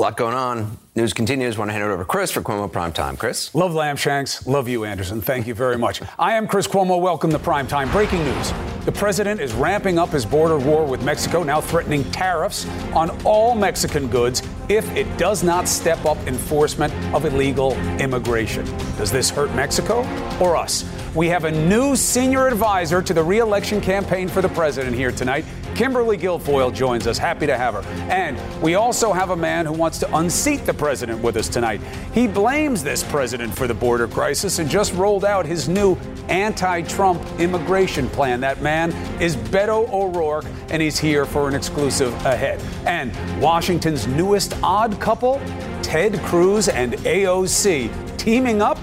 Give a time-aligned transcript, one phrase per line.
[0.00, 0.78] A lot going on.
[0.96, 1.58] News continues.
[1.58, 3.18] Want to hand it over to Chris for Cuomo Prime Time.
[3.18, 3.54] Chris?
[3.54, 4.46] Love Lamb Shanks.
[4.46, 5.20] Love you, Anderson.
[5.20, 6.00] Thank you very much.
[6.18, 6.98] I am Chris Cuomo.
[6.98, 7.90] Welcome to Prime Time.
[7.90, 8.50] Breaking news.
[8.86, 13.54] The president is ramping up his border war with Mexico, now threatening tariffs on all
[13.54, 18.64] Mexican goods if it does not step up enforcement of illegal immigration.
[18.96, 19.98] Does this hurt Mexico
[20.40, 20.90] or us?
[21.14, 25.44] We have a new senior advisor to the reelection campaign for the president here tonight.
[25.74, 27.18] Kimberly Guilfoyle joins us.
[27.18, 27.82] Happy to have her.
[28.10, 31.80] And we also have a man who wants to unseat the president with us tonight.
[32.12, 35.96] He blames this president for the border crisis and just rolled out his new
[36.28, 38.40] anti Trump immigration plan.
[38.40, 42.60] That man is Beto O'Rourke, and he's here for an exclusive ahead.
[42.86, 45.40] And Washington's newest odd couple,
[45.82, 48.78] Ted Cruz and AOC, teaming up.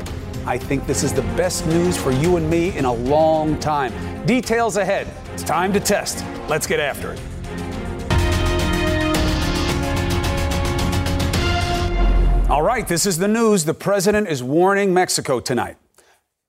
[0.46, 3.94] I think this is the best news for you and me in a long time.
[4.26, 5.08] Details ahead.
[5.38, 6.26] It's time to test.
[6.50, 7.20] Let's get after it.
[12.50, 13.64] All right, this is the news.
[13.64, 15.78] The president is warning Mexico tonight.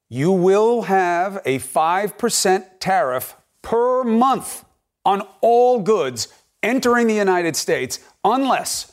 [0.08, 4.64] You will have a 5% tariff per month
[5.04, 6.28] on all goods
[6.62, 8.90] entering the United States unless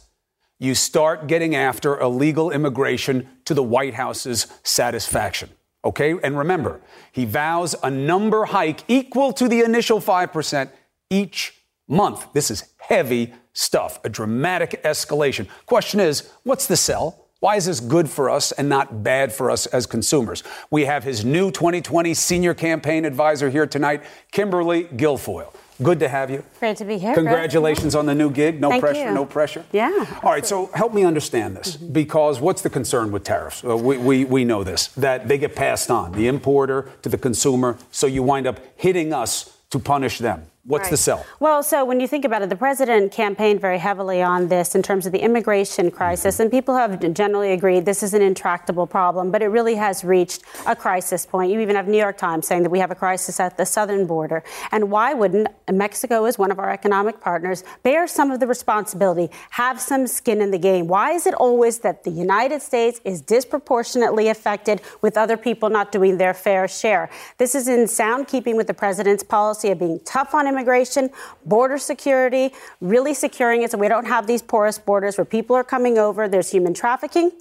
[0.59, 5.52] you start getting after illegal immigration to the White House's satisfaction.
[5.86, 6.16] Okay?
[6.23, 10.69] And remember, he vows a number hike equal to the initial 5%
[11.09, 11.53] each
[11.88, 12.33] month.
[12.33, 15.47] This is heavy stuff, a dramatic escalation.
[15.66, 17.28] Question is, what's the sell?
[17.39, 20.44] Why is this good for us and not bad for us as consumers?
[20.72, 25.53] We have his new 2020 senior campaign advisor here tonight, Kimberly Guilfoyle.
[25.84, 26.44] Good to have you.
[26.59, 27.14] Great to be here.
[27.14, 27.95] Congratulations Chris.
[27.95, 28.62] on the new gig.
[28.62, 29.14] No Thank pressure, you.
[29.14, 29.66] no pressure.
[29.72, 30.20] Yeah.
[30.23, 33.64] All right, so help me understand this because what's the concern with tariffs?
[33.64, 37.18] Uh, we, we, we know this, that they get passed on, the importer to the
[37.18, 40.46] consumer, so you wind up hitting us to punish them.
[40.68, 40.92] What's Right.
[40.92, 41.26] the sell?
[41.40, 44.82] Well, so when you think about it, the president campaigned very heavily on this in
[44.82, 46.42] terms of the immigration crisis, mm-hmm.
[46.42, 50.42] and people have generally agreed this is an intractable problem, but it really has reached
[50.66, 51.52] a crisis point.
[51.52, 54.08] You even have New York Times saying that we have a crisis at the southern
[54.08, 54.44] border.
[54.72, 59.30] And why wouldn't Mexico, as one of our economic partners, bear some of the responsibility,
[59.52, 60.88] have some skin in the game?
[60.88, 65.92] Why is it always that the United States is disproportionately affected with other people not
[65.92, 67.12] doing their fair share?
[67.38, 71.10] This is in sound keeping with the president's policy of being tough on immigration,
[71.46, 75.64] border security, really securing it so we don't have these porous borders where people are
[75.64, 76.28] coming over.
[76.28, 77.32] There's human trafficking,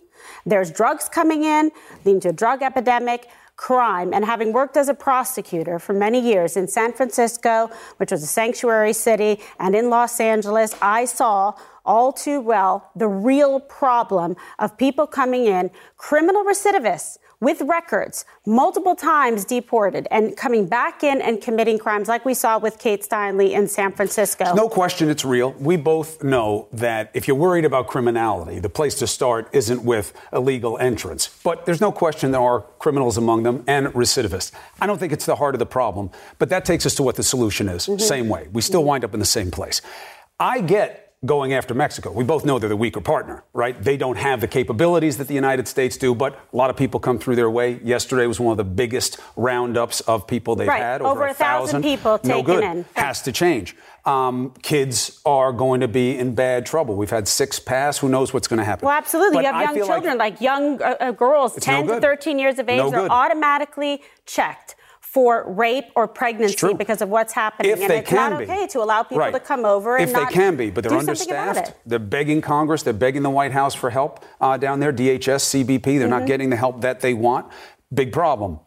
[0.45, 1.71] there's drugs coming in,
[2.05, 3.29] leading to a drug epidemic.
[3.57, 8.21] Crime, and having worked as a prosecutor for many years in San Francisco, which was
[8.25, 11.55] a sanctuary city, and in Los Angeles, I saw
[11.85, 18.97] all too well the real problem of people coming in, criminal recidivists with records, multiple
[18.97, 23.53] times deported, and coming back in and committing crimes like we saw with Kate Steinle
[23.53, 24.55] in San Francisco.
[24.55, 25.53] No question it's real.
[25.53, 30.15] We both know that if you're worried about criminality, the place to start isn't with
[30.33, 31.29] illegal entrance.
[31.45, 34.51] But there's no question there are criminals among them and recidivists.
[34.81, 37.17] I don't think it's the heart of the problem, but that takes us to what
[37.17, 37.87] the solution is.
[37.87, 37.99] Mm-hmm.
[37.99, 38.49] Same way.
[38.53, 38.89] We still mm-hmm.
[38.89, 39.83] wind up in the same place.
[40.41, 42.13] I get going after Mexico.
[42.13, 43.81] We both know they're the weaker partner, right?
[43.83, 47.01] They don't have the capabilities that the United States do, but a lot of people
[47.01, 47.81] come through their way.
[47.83, 50.83] Yesterday was one of the biggest roundups of people they've Right.
[50.83, 51.01] had.
[51.01, 52.65] Over Over, a thousand people no taken good.
[52.65, 52.85] in.
[52.95, 53.77] Has to change.
[54.05, 56.95] Um, kids are going to be in bad trouble.
[56.95, 57.99] We've had six pass.
[57.99, 58.85] Who knows what's going to happen?
[58.87, 59.39] Well, absolutely.
[59.39, 62.39] But you have young children, like, young uh, uh, girls, It's no 10 to 13
[62.39, 64.77] years of age, No they're automatically checked
[65.15, 67.71] for rape or pregnancy because of what's happening.
[67.71, 68.45] if and they it's can not be.
[68.47, 69.33] okay to allow people Right.
[69.33, 71.73] to come over and if they can be, but they're understaffed.
[71.87, 72.83] They're begging Congress.
[72.83, 74.93] They're begging the White House for help uh, down there.
[74.93, 75.83] DHS, CBP.
[75.85, 76.11] They're Mm-hmm.
[76.11, 77.47] not getting the help that they want.
[77.93, 78.59] Big problem.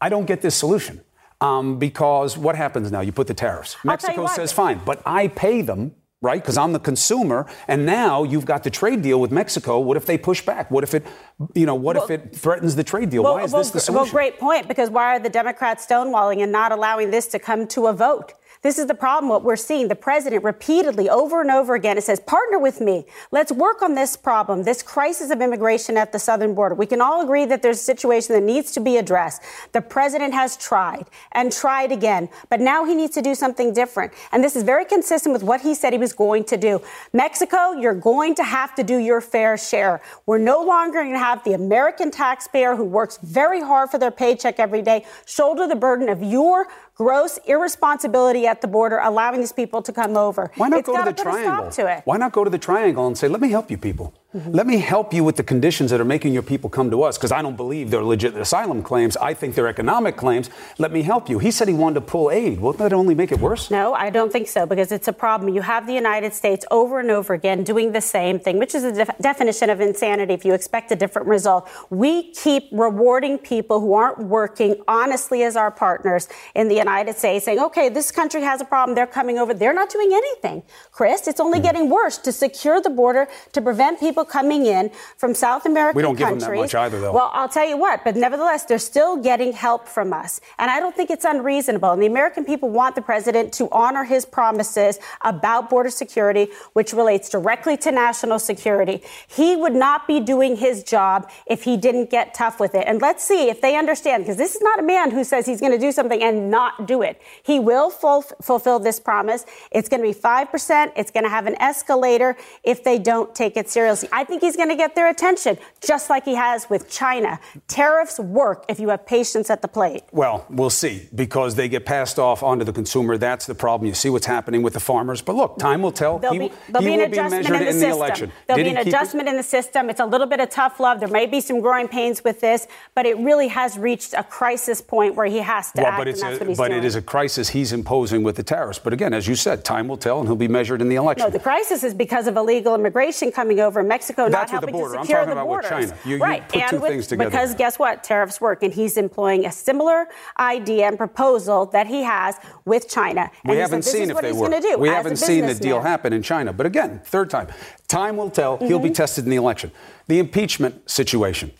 [0.00, 1.00] I don't get this solution
[1.40, 3.00] um, because what happens now?
[3.00, 3.76] You put the tariffs.
[3.86, 5.94] I'll tell you Mexico says fine, but I pay them.
[6.22, 9.78] Right, because I'm the consumer, and now you've got the trade deal with Mexico.
[9.78, 10.70] What if they push back?
[10.70, 11.06] What if it,
[11.54, 13.22] you know, what if it threatens the trade deal?
[13.22, 14.04] Why is this the solution?
[14.04, 17.66] well, great point, because why are the Democrats stonewalling and not allowing this to come
[17.68, 18.32] to a vote?
[18.66, 19.86] This is the problem, what we're seeing.
[19.86, 23.04] The president repeatedly, over and over again, it says, partner with me.
[23.30, 26.74] Let's work on this problem, this crisis of immigration at the southern border.
[26.74, 29.40] We can all agree that there's a situation that needs to be addressed.
[29.70, 34.12] The president has tried and tried again, but now he needs to do something different.
[34.32, 36.82] And this is very consistent with what he said he was going to do.
[37.12, 40.02] Mexico, you're going to have to do your fair share.
[40.26, 44.10] We're no longer going to have the American taxpayer who works very hard for their
[44.10, 49.52] paycheck every day shoulder the burden of your gross irresponsibility at the border, allowing these
[49.52, 50.50] people to come over.
[50.56, 51.70] Why not It's go to the triangle?
[51.70, 52.02] to it.
[52.04, 54.14] Why not go to the triangle and say, "Let me help you, people.
[54.36, 54.52] Mm-hmm.
[54.52, 57.16] Let me help you with the conditions that are making your people come to us
[57.16, 59.16] because I don't believe they're legit asylum claims.
[59.16, 60.50] I think they're economic claims.
[60.76, 61.38] Let me help you.
[61.38, 62.60] He said he wanted to pull aid.
[62.60, 63.70] Won't that only make it worse?
[63.70, 65.54] No, I don't think so because it's a problem.
[65.54, 68.84] You have the United States over and over again doing the same thing, which is
[68.84, 71.66] a def- definition of insanity if you expect a different result.
[71.88, 77.46] We keep rewarding people who aren't working honestly as our partners in the United States,
[77.46, 78.94] saying, okay, this country has a problem.
[78.94, 79.54] They're coming over.
[79.54, 80.62] They're not doing anything,
[80.92, 81.26] Chris.
[81.26, 81.62] It's only mm.
[81.62, 86.02] getting worse to secure the border, to prevent people coming in from South American We
[86.02, 86.40] don't countries.
[86.42, 87.12] give them that much either, though.
[87.12, 90.40] Well, I'll tell you what, but nevertheless, they're still getting help from us.
[90.58, 91.90] And I don't think it's unreasonable.
[91.92, 96.92] And the American people want the president to honor his promises about border security, which
[96.92, 99.02] relates directly to national security.
[99.28, 102.84] He would not be doing his job if he didn't get tough with it.
[102.86, 105.60] And let's see if they understand, because this is not a man who says he's
[105.60, 107.20] going to do something and not do it.
[107.42, 109.44] He will ful- fulfill this promise.
[109.70, 110.92] It's going to be 5%.
[110.96, 114.08] It's going to have an escalator if they don't take it seriously.
[114.16, 117.38] I think he's going to get their attention, just like he has with China.
[117.68, 120.04] Tariffs work if you have patience at the plate.
[120.10, 123.18] Well, we'll see, because they get passed off onto the consumer.
[123.18, 123.86] That's the problem.
[123.86, 125.20] You see what's happening with the farmers.
[125.20, 126.18] But look, time will tell.
[126.18, 127.90] There'll he, be, there'll he be an adjustment be in the in system.
[127.90, 128.32] The election.
[128.46, 129.32] There'll Did be an adjustment it?
[129.32, 129.90] in the system.
[129.90, 130.98] It's a little bit of tough love.
[130.98, 134.80] There may be some growing pains with this, but it really has reached a crisis
[134.80, 137.50] point where he has to well, act, but it's a, but it is a crisis
[137.50, 138.78] he's imposing with the tariffs.
[138.78, 141.26] But again, as you said, time will tell, and he'll be measured in the election.
[141.26, 144.90] No, the crisis is because of illegal immigration coming over Mexico, That's not helping to
[144.90, 145.70] secure I'm talking the about borders.
[145.70, 146.00] with China.
[146.04, 148.04] You, right, and with, because guess what?
[148.04, 150.08] Tariffs work, and he's employing a similar
[150.38, 153.30] idea and proposal that he has with China.
[153.44, 154.52] And we haven't said, seen if what they work.
[154.60, 156.52] do we as haven't a seen the deal happen in China.
[156.52, 157.48] But again, third time,
[157.88, 158.58] time will tell.
[158.58, 158.88] He'll Mm-hmm.
[158.88, 159.70] be tested in the election.
[160.08, 161.50] The impeachment situation.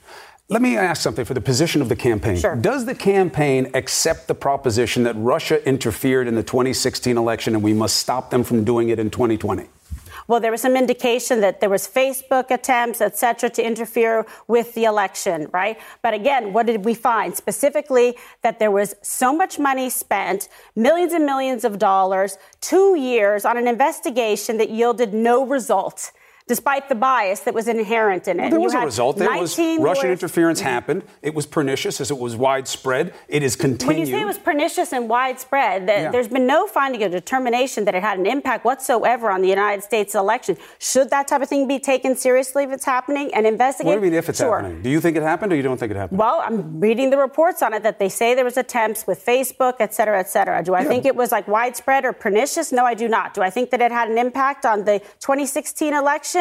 [0.48, 2.36] Let me ask something for the position of the campaign.
[2.36, 2.54] Sure.
[2.54, 7.72] Does the campaign accept the proposition that Russia interfered in the 2016 election and we
[7.72, 9.66] must stop them from doing it in 2020?
[10.28, 14.75] Well, there was some indication that there was Facebook attempts, et cetera, to interfere with
[14.75, 15.78] the election, right?
[16.02, 17.37] But again, what did we find?
[17.37, 23.44] Specifically, that there was so much money spent, millions and millions of dollars, two years
[23.44, 26.11] on an investigation that yielded no result
[26.46, 28.43] despite the bias that was inherent in it.
[28.43, 29.16] Well, there You was a result.
[29.16, 31.02] There was 19 Russian lawyers- interference happened.
[31.20, 33.12] It was pernicious as it was widespread.
[33.28, 33.88] It is continued.
[33.98, 36.10] When you say it was pernicious and widespread, that Yeah.
[36.12, 39.82] there's been no finding or determination that it had an impact whatsoever on the United
[39.82, 40.56] States election.
[40.78, 43.87] Should that type of thing be taken seriously if it's happening and investigated?
[43.96, 44.58] what do you mean if it's sure.
[44.60, 44.82] happening?
[44.82, 46.20] Do you think it happened or you don't think it happened?
[46.20, 49.75] Well, I'm reading the reports on it that they say there was attempts with Facebook,
[49.81, 50.62] et cetera, et cetera.
[50.62, 50.88] Do I Yeah.
[50.88, 52.70] think it was like widespread or pernicious?
[52.70, 53.34] No, I do not.
[53.34, 56.35] Do I think that it had an impact on the 2016 election?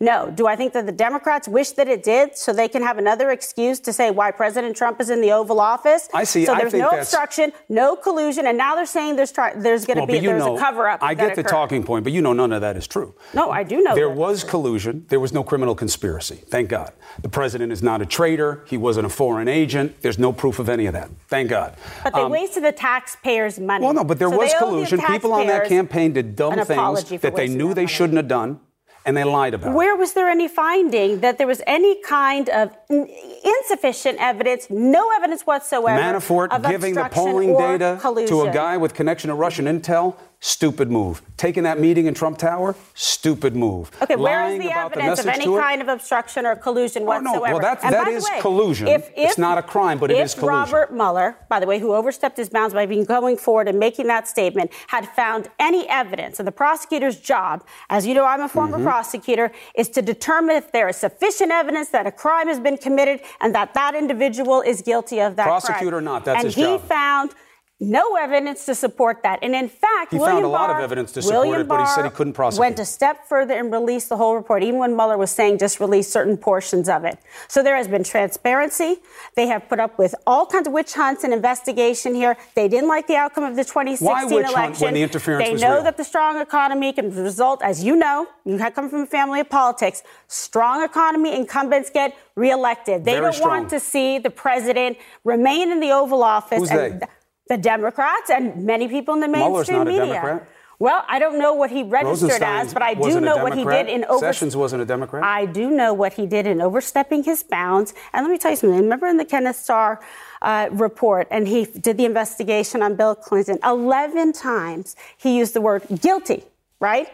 [0.00, 0.30] No.
[0.34, 3.30] Do I think that the Democrats wish that it did so they can have another
[3.30, 6.08] excuse to say why President Trump is in the Oval Office?
[6.14, 6.44] I see.
[6.46, 9.96] So there's no that's- obstruction, no collusion, and now they're saying there's try- there's going
[9.96, 11.02] to well, be there's know, a cover up.
[11.02, 13.14] I get the talking point, but you know none of that is true.
[13.34, 15.04] No, I do know There was collusion.
[15.08, 16.36] There was no criminal conspiracy.
[16.48, 16.92] Thank God.
[17.22, 18.64] The president is not a traitor.
[18.66, 20.00] He wasn't a foreign agent.
[20.02, 21.10] There's no proof of any of that.
[21.28, 21.74] Thank God.
[22.04, 23.84] But they Um, wasted the taxpayers' money.
[23.84, 25.00] Well, no, but there So was they owe the collusion.
[25.00, 27.86] People on that campaign did dumb things that they knew they money.
[27.86, 28.60] shouldn't have done,
[29.04, 29.74] and they lied about it.
[29.74, 33.08] Where was there any finding that there was any kind of n-
[33.44, 36.00] insufficient evidence, no evidence whatsoever?
[36.00, 38.28] Manafort of giving the polling data collusion?
[38.36, 41.20] to a guy with connection to Russian intel, stupid move.
[41.36, 43.90] Taking that meeting in Trump Tower, stupid move.
[44.02, 47.32] Okay, where is Lying the evidence of any kind of obstruction or collusion Oh, no.
[47.32, 47.52] whatsoever?
[47.54, 48.88] Well, that- And that by the way, collusion.
[48.88, 50.48] If, It's not a crime, but it if collusion.
[50.76, 54.06] Robert Mueller, by the way, who overstepped his bounds by being going forward and making
[54.06, 58.48] that statement, had found any evidence, and the prosecutor's job, as you know, I'm a
[58.48, 58.86] former Mm-hmm.
[58.86, 63.20] prosecutor, is to determine if there is sufficient evidence that a crime has been committed
[63.42, 65.94] and that that individual is guilty of that Prosecutor crime.
[65.94, 67.34] or not, that's and his he found.
[67.82, 69.38] No evidence to support that.
[69.42, 71.68] And in fact, He William found a lot of Barr- evidence to support William it,
[71.68, 72.60] but he said he couldn't prosecute.
[72.60, 75.80] Went a step further and released the whole report, even when Mueller was saying just
[75.80, 77.18] release certain portions of it.
[77.48, 78.98] So there has been transparency.
[79.34, 82.36] They have put up with all kinds of witch hunts and investigation here.
[82.54, 84.84] They didn't like the outcome of the 2016 Why witch hunt election.
[84.84, 85.82] when the interference they was know real?
[85.84, 89.40] that the strong economy can result, as you know, you have come from a family
[89.40, 90.02] of politics.
[90.28, 93.06] Strong economy incumbents get reelected.
[93.06, 93.48] They Very don't strong.
[93.60, 96.58] want to see the president remain in the Oval Office.
[96.58, 97.06] Who's and they?
[97.50, 100.14] The Democrats and many people in the Mueller's mainstream not a media.
[100.14, 100.48] Democrat.
[100.78, 103.88] Well, I don't know what he registered as, but I do know what he did
[103.88, 104.20] in over.
[104.20, 105.24] Sessions wasn't a Democrat.
[105.24, 107.92] I do know what he did in overstepping his bounds.
[108.12, 108.78] And let me tell you something.
[108.78, 110.00] Remember in the Kenneth Starr
[110.42, 113.58] uh, report, and he did the investigation on Bill Clinton.
[113.64, 116.44] Eleven times he used the word guilty.
[116.78, 117.08] Right?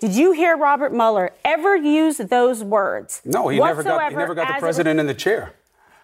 [0.00, 3.20] Did you hear Robert Mueller ever use those words?
[3.26, 5.52] No, he never got he never got the president in the chair.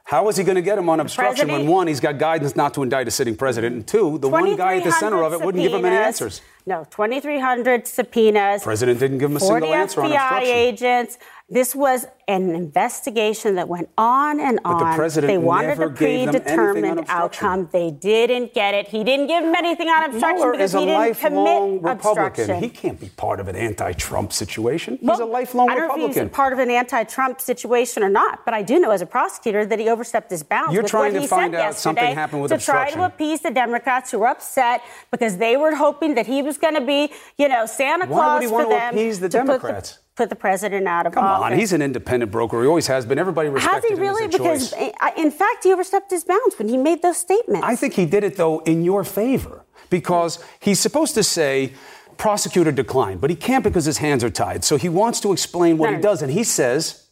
[0.09, 2.73] How is he going to get him on obstruction when one, he's got guidance not
[2.73, 5.41] to indict a sitting president, and two, the one guy at the center of it
[5.43, 6.41] wouldn't give him any answers?
[6.65, 8.63] No, 2,300 subpoenas.
[8.63, 10.49] President didn't give him a single answer on obstruction.
[10.49, 11.19] FBI agents.
[11.51, 14.79] This was an investigation that went on and on.
[14.81, 17.71] But the president they wanted a predetermined outcome.
[17.73, 18.89] They didn't get it.
[18.89, 21.83] He didn't give them anything on obstruction Mueller because is a he didn't lifelong commit
[21.97, 22.21] Republican.
[22.27, 22.63] obstruction.
[22.63, 24.99] He can't be part of an anti-Trump situation.
[25.01, 26.17] Well, he's a lifelong I don't Republican.
[26.17, 29.01] know if he's part of an anti-Trump situation or not, but I do know as
[29.01, 30.75] a prosecutor that he overstepped his bounds.
[30.75, 32.99] You're with trying what to he find out something happened with to obstruction.
[32.99, 36.59] try to appease the Democrats who were upset because they were hoping that he was
[36.59, 39.17] going to be, you know, Santa Why Claus would he for want to them appease
[39.17, 39.99] to the- Democrats?
[40.19, 41.45] Put the president out of Come office.
[41.45, 42.61] on, he's an independent broker.
[42.61, 43.21] He always has been.
[43.21, 44.27] Everybody respected Has he him really?
[44.27, 44.93] Because, choice.
[45.01, 47.65] uh, in fact, he overstepped his bounds when he made those statements.
[47.65, 51.73] I think he did it though in your favor because he's supposed to say
[52.17, 54.65] prosecutor declined, but he can't because his hands are tied.
[54.65, 57.05] So he wants to explain what he does, and he says.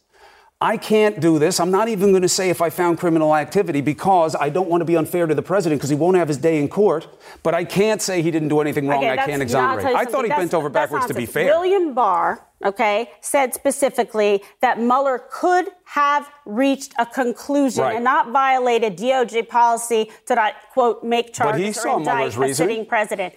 [0.59, 1.59] I can't do this.
[1.59, 4.81] I'm not even going to say if I found criminal activity because I don't want
[4.81, 7.07] to be unfair to the president because he won't have his day in court.
[7.43, 9.03] But I can't say he didn't do anything wrong.
[9.03, 9.85] Okay, I can't exonerate.
[9.85, 11.45] I thought he bent over backwards to be fair.
[11.45, 17.95] William Barr, okay, said specifically that Mueller could have reached a conclusion Right.
[17.95, 23.33] and not violated DOJ policy to not quote make charges or indict a sitting president.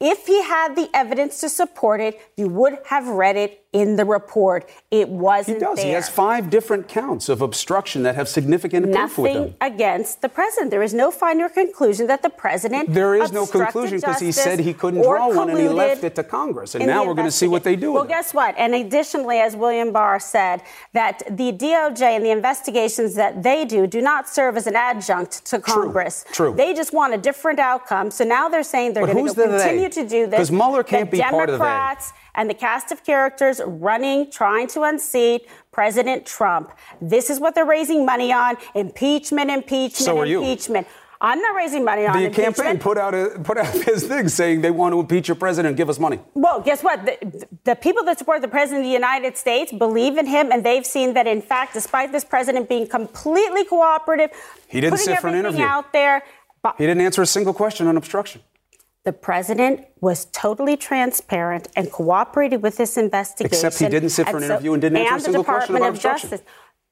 [0.00, 4.04] If he had the evidence to support it, you would have read it in the
[4.04, 4.70] report.
[4.90, 5.76] It wasn't does.
[5.76, 5.86] there.
[5.86, 9.42] He has five different counts of obstruction that have significant proof with them.
[9.42, 10.70] Nothing against the president.
[10.70, 12.94] There is no or conclusion that the president.
[12.94, 16.14] There is no conclusion because he said he couldn't draw one and he left it
[16.14, 16.74] to Congress.
[16.76, 18.54] And now we're going to see what they do Well, guess what?
[18.56, 20.62] And additionally, as William Barr said,
[20.92, 25.44] that the DOJ and the investigations that they do do not serve as an adjunct
[25.46, 26.24] to Congress.
[26.32, 26.44] true.
[26.44, 26.56] True.
[26.56, 28.10] They just want a different outcome.
[28.12, 29.58] So now they're saying they're going to the they?
[29.58, 30.38] continue to do this.
[30.38, 31.58] 'Cause Mueller can't the be part of.
[31.58, 36.70] Democrats and the cast of characters running, trying to unseat President Trump.
[37.00, 40.40] This is what they're raising money on: impeachment, impeachment, So are you.
[40.42, 40.86] impeachment.
[41.20, 42.56] I'm not raising money on The impeachment.
[42.56, 45.68] campaign put out a, put out his thing saying they want to impeach your president
[45.70, 46.18] and give us money.
[46.34, 47.06] Well, guess what?
[47.06, 50.66] The, the people that support the president of the United States believe in him, and
[50.66, 54.30] they've seen that, in fact, despite this president being completely cooperative,
[54.68, 55.64] He didn't sit for an interview.
[55.64, 56.22] out there.
[56.62, 58.42] but He didn't answer a single question on obstruction.
[59.04, 63.54] The president was totally transparent and cooperated with this investigation.
[63.54, 65.74] Except he didn't sit for an interview and didn't answer a and the single question
[65.74, 66.30] Department about of obstruction.
[66.30, 66.46] Justice.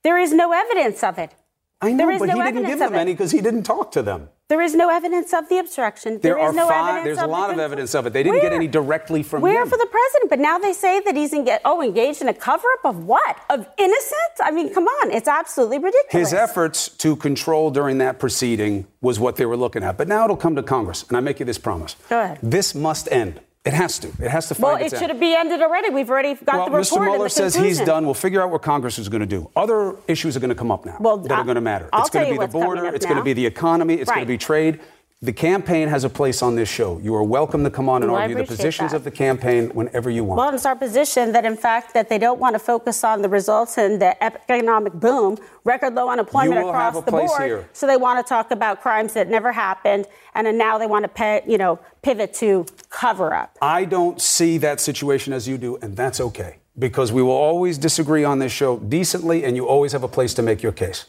[0.04, 1.34] There is no evidence of it.
[1.82, 3.90] I know, There is but no he didn't give them any because he didn't talk
[3.92, 4.28] to them.
[4.48, 6.20] There is no evidence of the obstruction.
[6.20, 6.96] There is are no five.
[6.96, 8.12] evidence There's a lot of evidence of it.
[8.12, 9.68] They didn't get any directly from Where him.
[9.68, 10.30] for the president?
[10.30, 11.62] But now they say that he's engaged.
[11.64, 13.36] Oh, engaged in a cover-up of what?
[13.50, 14.36] Of innocence?
[14.42, 16.30] I mean, come on, it's absolutely ridiculous.
[16.30, 19.96] His efforts to control during that proceeding was what they were looking at.
[19.96, 21.96] But now it'll come to Congress, and I make you this promise.
[22.08, 22.38] Go ahead.
[22.42, 23.40] This must end.
[23.64, 24.08] It has to.
[24.08, 25.90] It has to find Well, it should have been ended already.
[25.90, 26.96] We've already got well, the report Mr.
[26.96, 28.04] and Mueller the says he's done.
[28.04, 29.48] We'll figure out what Congress is going to do.
[29.54, 31.88] Other issues are going to come up now Well, that are going to matter.
[31.92, 32.86] I'll it's going to be the border.
[32.86, 33.94] It's going to be the economy.
[33.94, 34.80] It's going to be trade.
[35.24, 36.98] The campaign has a place on this show.
[36.98, 38.96] You are welcome to come on and Well, argue the positions that.
[38.96, 40.38] of the campaign whenever you want.
[40.38, 43.28] Well, it's our position that, in fact, that they don't want to focus on the
[43.28, 47.30] results and the economic boom, record low unemployment You will across have a the place
[47.30, 47.42] board.
[47.42, 47.68] here.
[47.72, 51.04] So they want to talk about crimes that never happened, and then now they want
[51.04, 53.56] to, pay, you know, pivot to cover up.
[53.62, 57.78] I don't see that situation as you do, and that's okay because we will always
[57.78, 61.04] disagree on this show decently, and you always have a place to make your case.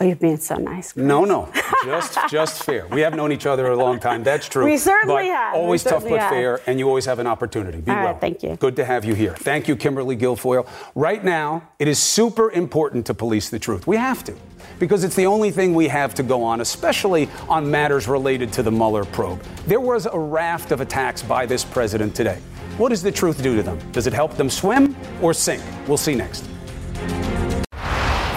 [0.00, 0.92] Oh, you're being so nice.
[0.94, 1.04] Chris.
[1.04, 1.52] No, no,
[1.84, 2.86] just just fair.
[2.86, 4.22] We have known each other a long time.
[4.24, 4.64] That's true.
[4.64, 5.54] We certainly but have.
[5.54, 6.30] Always tough but have.
[6.30, 7.82] fair, and you always have an opportunity.
[7.82, 8.18] Be All right, well.
[8.18, 8.56] thank you.
[8.56, 9.34] Good to have you here.
[9.36, 10.66] Thank you, Kimberly Guilfoyle.
[10.94, 13.86] Right now, it is super important to police the truth.
[13.86, 14.34] We have to.
[14.78, 18.62] Because it's the only thing we have to go on, especially on matters related to
[18.62, 19.42] the Mueller probe.
[19.66, 22.38] There was a raft of attacks by this president today.
[22.78, 23.78] What does the truth do to them?
[23.92, 25.62] Does it help them swim or sink?
[25.86, 26.48] We'll see next.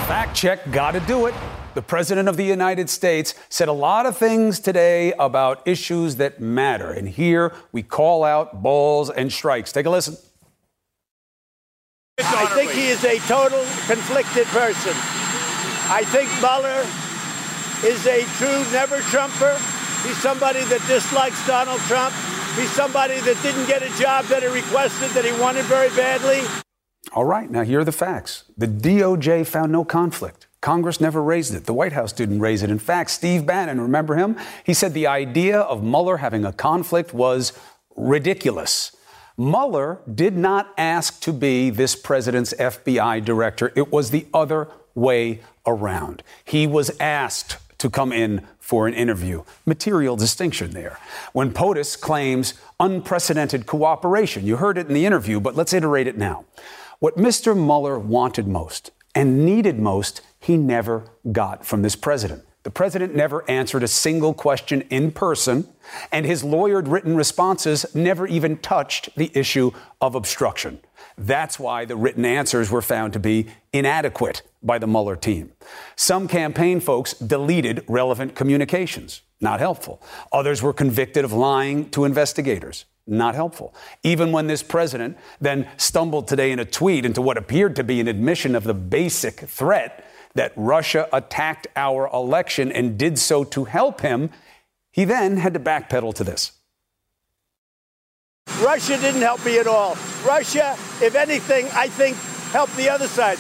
[0.08, 1.34] Fact check, gotta do it.
[1.74, 6.40] The President of the United States said a lot of things today about issues that
[6.40, 6.92] matter.
[6.92, 9.72] And here we call out balls and strikes.
[9.72, 10.16] Take a listen.
[12.20, 14.94] I think he is a total conflicted person.
[15.90, 16.86] I think Mueller
[17.84, 19.58] is a true never Trumper.
[20.04, 22.14] He's somebody that dislikes Donald Trump.
[22.56, 26.44] He's somebody that didn't get a job that he requested that he wanted very badly.
[27.14, 28.46] All right, now here are the facts.
[28.58, 30.48] The DOJ found no conflict.
[30.62, 31.66] Congress never raised it.
[31.66, 32.72] The White House didn't raise it.
[32.72, 34.36] In fact, Steve Bannon, remember him?
[34.64, 37.54] He said the idea of Mueller having a conflict was
[37.96, 38.96] ridiculous.
[39.38, 43.72] Mueller did not ask to be this president's FBI director.
[43.76, 46.24] It was the other way around.
[46.44, 49.44] He was asked to come in for an interview.
[49.66, 50.98] Material distinction there.
[51.34, 56.18] When POTUS claims unprecedented cooperation, you heard it in the interview, but let's iterate it
[56.18, 56.46] now.
[57.06, 57.56] What Mr.
[57.56, 63.48] Mueller wanted most and needed most, he never got from this president The president never
[63.48, 65.68] answered a single question in person,
[66.12, 69.70] and his lawyered written responses never even touched the issue
[70.02, 70.80] of obstruction.
[71.16, 75.52] That's why the written answers were found to be inadequate by the Mueller team.
[75.96, 79.22] Some campaign folks deleted relevant communications.
[79.40, 80.02] Not helpful.
[80.32, 82.86] Others were convicted of lying to investigators.
[83.08, 83.76] Not helpful.
[84.04, 88.00] Even when this president then stumbled today in a tweet into what appeared to be
[88.00, 93.66] an admission of the basic threat that Russia attacked our election and did so to
[93.66, 94.32] help him,
[94.92, 96.54] he then had to backpedal to this.
[98.62, 99.98] Russia didn't help me at all.
[100.26, 102.18] Russia, if anything, I think
[102.52, 103.38] helped the other side.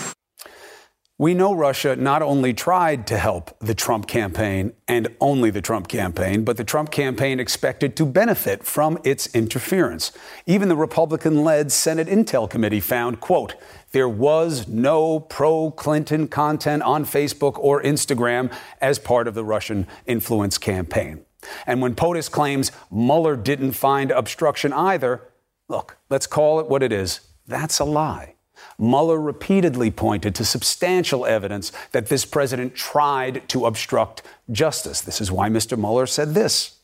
[1.18, 5.88] We know Russia not only tried to help the Trump campaign and only the Trump
[5.88, 10.12] campaign, but the Trump campaign expected to benefit from its interference.
[10.46, 13.56] Even the Republican led Senate Intel Committee found, quote,
[13.94, 19.88] there was no pro Clinton content on Facebook or Instagram as part of the Russian
[20.06, 21.24] influence campaign.
[21.66, 25.22] And when POTUS claims Mueller didn't find obstruction either,
[25.70, 27.22] look, let's call it what it is.
[27.48, 28.35] That's a lie.
[28.78, 35.02] Mueller repeatedly pointed to substantial evidence that this president tried to obstruct justice.
[35.02, 35.78] This is why Mr.
[35.78, 36.78] Mueller said this.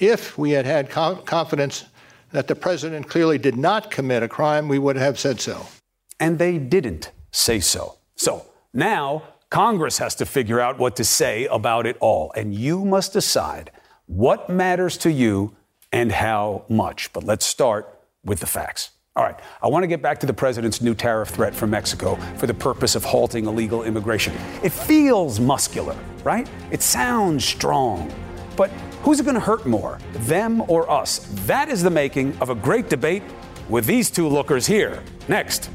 [0.00, 1.84] If we had had confidence
[2.32, 5.66] that the president clearly did not commit a crime, we would have said so.
[6.18, 7.96] And they didn't say so.
[8.16, 12.32] So now Congress has to figure out what to say about it all.
[12.34, 13.70] And you must decide
[14.06, 15.56] what matters to you
[15.92, 17.12] and how much.
[17.12, 17.88] But let's start
[18.24, 18.90] with the facts.
[19.16, 22.16] All right, I want to get back to the president's new tariff threat from Mexico
[22.36, 24.34] for the purpose of halting illegal immigration.
[24.64, 26.50] It feels muscular, right?
[26.72, 28.12] It sounds strong.
[28.56, 28.70] But
[29.02, 31.28] who's it going to hurt more, them or us?
[31.46, 33.22] That is the making of a great debate
[33.68, 35.00] with these two lookers here.
[35.28, 35.70] Next.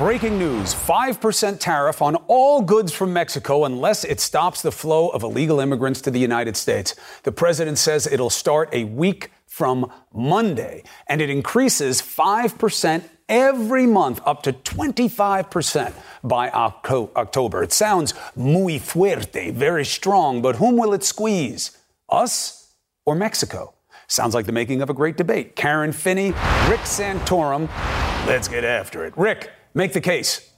[0.00, 5.22] Breaking news 5% tariff on all goods from Mexico unless it stops the flow of
[5.22, 6.94] illegal immigrants to the United States.
[7.24, 14.22] The president says it'll start a week from Monday, and it increases 5% every month
[14.24, 15.92] up to 25%
[16.24, 17.62] by October.
[17.62, 21.76] It sounds muy fuerte, very strong, but whom will it squeeze?
[22.08, 22.72] Us
[23.04, 23.74] or Mexico?
[24.06, 25.56] Sounds like the making of a great debate.
[25.56, 26.28] Karen Finney,
[26.70, 27.68] Rick Santorum.
[28.26, 29.12] Let's get after it.
[29.14, 30.50] Rick, make the case.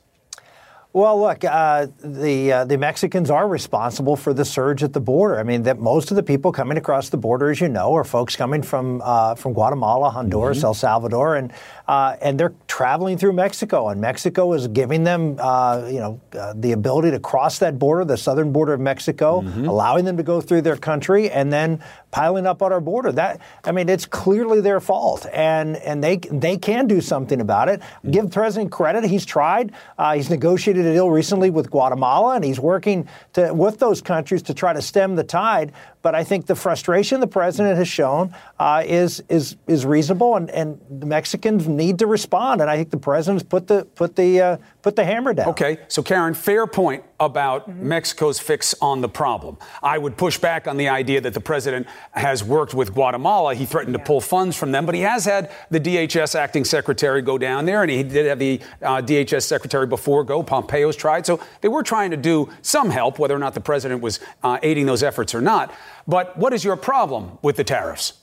[0.94, 5.38] Well, look, uh, the uh, the Mexicans are responsible for the surge at the border.
[5.38, 8.04] I mean, that most of the people coming across the border, as you know, are
[8.04, 10.66] folks coming from uh, from Guatemala, Honduras, mm-hmm.
[10.66, 11.50] El Salvador, and
[11.88, 16.52] uh, and they're traveling through Mexico, and Mexico is giving them, uh, you know, uh,
[16.56, 19.64] the ability to cross that border, the southern border of Mexico, mm-hmm.
[19.64, 21.82] allowing them to go through their country, and then
[22.12, 23.10] piling up on our border.
[23.10, 27.68] That I mean, it's clearly their fault, and and they they can do something about
[27.68, 27.82] it.
[28.08, 29.72] Give the president credit; he's tried.
[29.98, 34.42] Uh, he's negotiated a deal recently with Guatemala, and he's working to, with those countries
[34.42, 35.72] to try to stem the tide.
[36.02, 40.50] But I think the frustration the president has shown uh, is is is reasonable, and,
[40.50, 42.60] and the Mexicans need to respond.
[42.60, 45.48] And I think the president's put the put the uh, put the hammer down.
[45.48, 47.88] Okay, so Karen, fair point about mm-hmm.
[47.88, 49.56] Mexico's fix on the problem.
[49.82, 53.54] I would push back on the idea that the president has worked with Guatemala.
[53.54, 54.02] He threatened yeah.
[54.02, 57.64] to pull funds from them, but he has had the DHS acting secretary go down
[57.64, 60.42] there, and he did have the uh, DHS secretary before go.
[60.42, 64.02] Pompeo's tried, so they were trying to do some help, whether or not the president
[64.02, 65.72] was uh, aiding those efforts or not.
[66.06, 68.14] But what is your problem with the tariffs?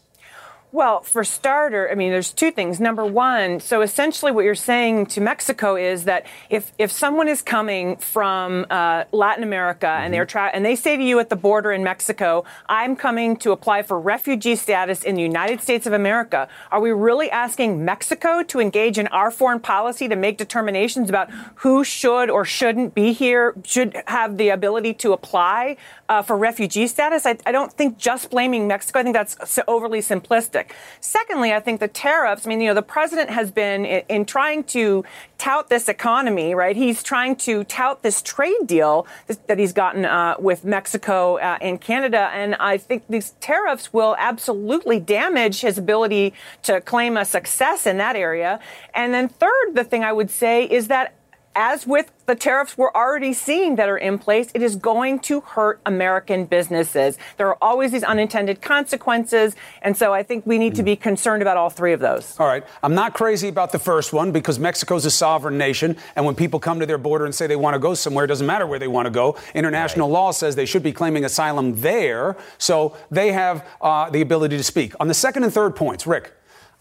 [0.72, 2.80] Well, for starter, I mean, there's two things.
[2.80, 7.42] Number one, so essentially what you're saying to Mexico is that if, if someone is
[7.42, 10.06] coming from uh, Latin America mm-hmm.
[10.06, 13.36] and they're tra- and they say to you at the border in Mexico, "I'm coming
[13.38, 17.84] to apply for refugee status in the United States of America," are we really asking
[17.84, 22.94] Mexico to engage in our foreign policy to make determinations about who should or shouldn't
[22.94, 25.78] be here, should have the ability to apply
[26.10, 27.26] uh, for refugee status?
[27.26, 29.00] I, I don't think just blaming Mexico.
[29.00, 30.59] I think that's overly simplistic.
[31.00, 34.26] Secondly, I think the tariffs, I mean, you know, the president has been in, in
[34.26, 35.04] trying to
[35.38, 36.76] tout this economy, right?
[36.76, 39.08] He's trying to tout this trade deal
[39.48, 42.30] that he's gotten uh, with Mexico uh, and Canada.
[42.34, 47.98] And I think these tariffs will absolutely damage his ability to claim a success in
[47.98, 48.60] that area.
[48.94, 51.14] And then third, the thing I would say is that
[51.60, 55.42] as with the tariffs we're already seeing that are in place, it is going to
[55.42, 57.18] hurt American businesses.
[57.36, 59.58] There are always these unintended consequences.
[59.82, 62.40] And so I think we need to be concerned about all three of those.
[62.40, 62.64] All right.
[62.82, 65.98] I'm not crazy about the first one because Mexico's a sovereign nation.
[66.16, 68.30] And when people come to their border and say they want to go somewhere, it
[68.30, 69.36] doesn't matter where they want to go.
[69.54, 70.14] International right.
[70.14, 72.38] law says they should be claiming asylum there.
[72.58, 74.94] So they have uh, the ability to speak.
[75.02, 76.32] On the second and third points, Rick,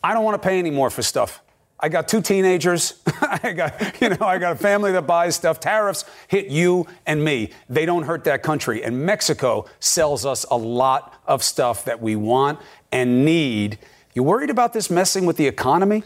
[0.04, 1.42] I don't want to pay any more for stuff
[1.80, 3.00] I got two teenagers.
[3.22, 5.60] I got, you know, I got a family that buys stuff.
[5.60, 7.50] Tariffs hit you and me.
[7.68, 8.82] They don't hurt that country.
[8.82, 12.58] And Mexico sells us a lot of stuff that we want
[12.90, 13.78] and need.
[14.14, 16.02] You worried about this messing with the economy?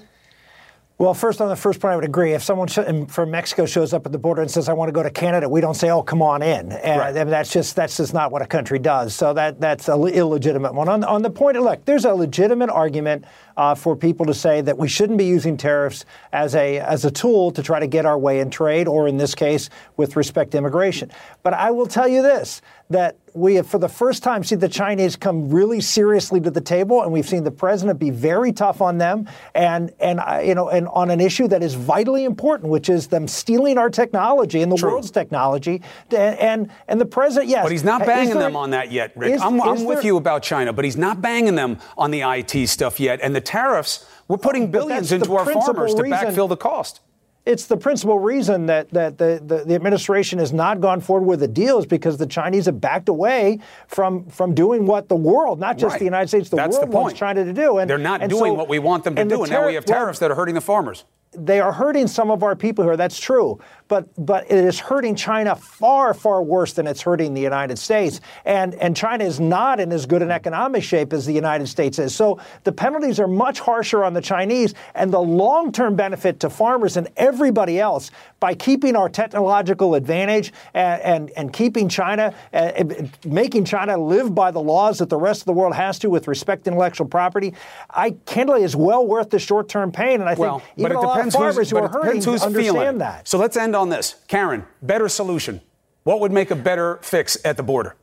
[0.98, 2.32] Well, first on the first point, I would agree.
[2.32, 2.68] If someone
[3.06, 5.48] from Mexico shows up at the border and says, "I want to go to Canada,"
[5.48, 7.12] we don't say, "Oh, come on in." And right.
[7.12, 9.12] That's just that's just not what a country does.
[9.12, 10.88] So that that's an illegitimate one.
[10.88, 13.24] On, on the point, look, there's a legitimate argument
[13.56, 17.10] uh, for people to say that we shouldn't be using tariffs as a as a
[17.10, 20.52] tool to try to get our way in trade, or in this case, with respect
[20.52, 21.10] to immigration.
[21.42, 22.62] But I will tell you this:
[22.92, 26.60] that we have, for the first time, seen the Chinese come really seriously to the
[26.60, 30.54] table, and we've seen the president be very tough on them, and and uh, you
[30.54, 34.62] know, and on an issue that is vitally important, which is them stealing our technology
[34.62, 34.92] and the True.
[34.92, 38.70] world's technology, and, and and the president, yes, but he's not banging there, them on
[38.70, 39.32] that yet, Rick.
[39.32, 42.68] Is, I'm, I'm with you about China, but he's not banging them on the IT
[42.68, 44.06] stuff yet, and the tariffs.
[44.28, 47.00] We're putting billions into our farmers to backfill the cost
[47.44, 51.40] it's the principal reason that, that the, the, the, administration has not gone forward with
[51.40, 55.58] the deal is because the Chinese have backed away from, from doing what the world,
[55.58, 55.98] not just right.
[55.98, 57.78] the United States, the That's world the wants China to do.
[57.78, 59.84] And, They're not doing so, what we want them to do, and now we have
[59.84, 62.96] tariffs well, that are hurting the farmers they are hurting some of our people here.
[62.96, 67.40] That's true, but but it is hurting China far far worse than it's hurting the
[67.40, 68.20] United States.
[68.44, 71.98] And and China is not in as good an economic shape as the United States
[71.98, 72.14] is.
[72.14, 76.50] So the penalties are much harsher on the Chinese, and the long term benefit to
[76.50, 82.84] farmers and everybody else by keeping our technological advantage and and, and keeping China, uh,
[83.24, 86.28] making China live by the laws that the rest of the world has to with
[86.28, 87.54] respect to intellectual property.
[87.90, 91.00] I candidly is well worth the short term pain, and I think well, even a
[91.00, 92.98] lot depends farmers who's, who are hurting understand feeling.
[92.98, 93.28] that.
[93.28, 94.16] So let's end on this.
[94.28, 95.60] Karen, better solution.
[96.04, 97.96] What would make a better fix at the border?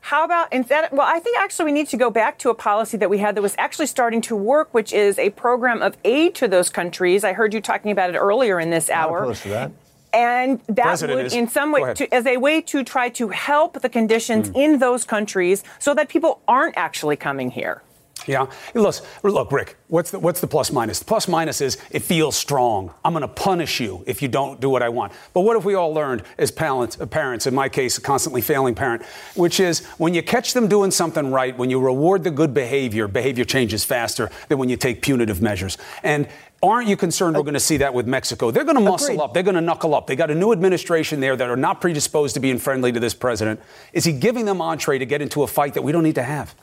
[0.00, 0.88] How about instead?
[0.92, 3.34] Well, I think actually we need to go back to a policy that we had
[3.34, 7.24] that was actually starting to work, which is a program of aid to those countries.
[7.24, 9.24] I heard you talking about it earlier in this hour.
[9.24, 9.72] Close to that.
[10.12, 11.34] And that President would, is.
[11.34, 14.56] in some way, to, as a way to try to help the conditions mm.
[14.56, 17.82] in those countries so that people aren't actually coming here.
[18.28, 18.46] Yeah.
[18.74, 19.76] Look, look, Rick.
[19.88, 20.98] What's the what's the plus minus?
[20.98, 22.92] The plus minus is it feels strong.
[23.04, 25.12] I'm going to punish you if you don't do what I want.
[25.32, 27.00] But what have we all learned as parents?
[27.00, 29.02] Uh, parents, in my case, a constantly failing parent,
[29.34, 33.08] which is when you catch them doing something right, when you reward the good behavior,
[33.08, 35.78] behavior changes faster than when you take punitive measures.
[36.02, 36.28] And
[36.60, 38.50] Aren't you concerned we're going to see that with Mexico?
[38.50, 39.22] They're going to muscle Agreed.
[39.22, 39.34] up.
[39.34, 40.08] They're going to knuckle up.
[40.08, 43.14] They got a new administration there that are not predisposed to being friendly to this
[43.14, 43.60] president.
[43.92, 46.24] Is he giving them entree to get into a fight that we don't need to
[46.24, 46.56] have?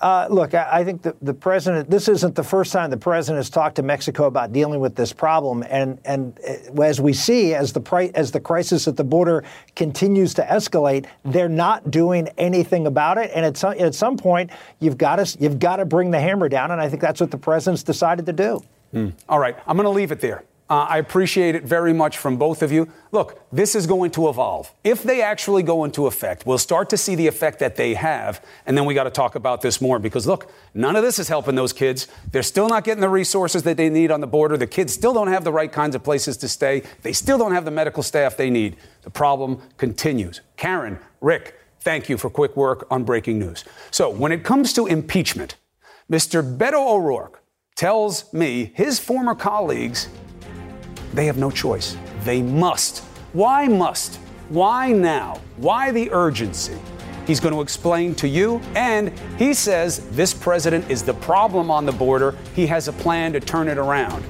[0.00, 1.90] Uh, look, I, I think the, the president.
[1.90, 5.12] This isn't the first time the president has talked to Mexico about dealing with this
[5.12, 9.04] problem, and and uh, as we see, as the pri- as the crisis at the
[9.04, 13.30] border continues to escalate, they're not doing anything about it.
[13.34, 16.48] And at some at some point, you've got to you've got to bring the hammer
[16.48, 18.62] down, and I think that's what the president's decided to do.
[18.94, 19.12] Mm.
[19.28, 20.44] All right, I'm going to leave it there.
[20.70, 22.88] Uh, I appreciate it very much from both of you.
[23.10, 24.70] Look, this is going to evolve.
[24.84, 28.44] If they actually go into effect, we'll start to see the effect that they have,
[28.66, 31.28] and then we got to talk about this more because look, none of this is
[31.28, 32.06] helping those kids.
[32.32, 34.58] They're still not getting the resources that they need on the border.
[34.58, 36.82] The kids still don't have the right kinds of places to stay.
[37.00, 38.76] They still don't have the medical staff they need.
[39.02, 40.42] The problem continues.
[40.58, 43.64] Karen, Rick, thank you for quick work on breaking news.
[43.90, 45.56] So, when it comes to impeachment,
[46.10, 46.42] Mr.
[46.58, 47.42] Beto O'Rourke
[47.74, 50.08] tells me his former colleagues
[51.14, 51.96] they have no choice.
[52.24, 53.04] They must.
[53.32, 54.16] Why must?
[54.48, 55.40] Why now?
[55.56, 56.78] Why the urgency?
[57.26, 61.84] He's going to explain to you, and he says this president is the problem on
[61.84, 62.34] the border.
[62.54, 64.24] He has a plan to turn it around.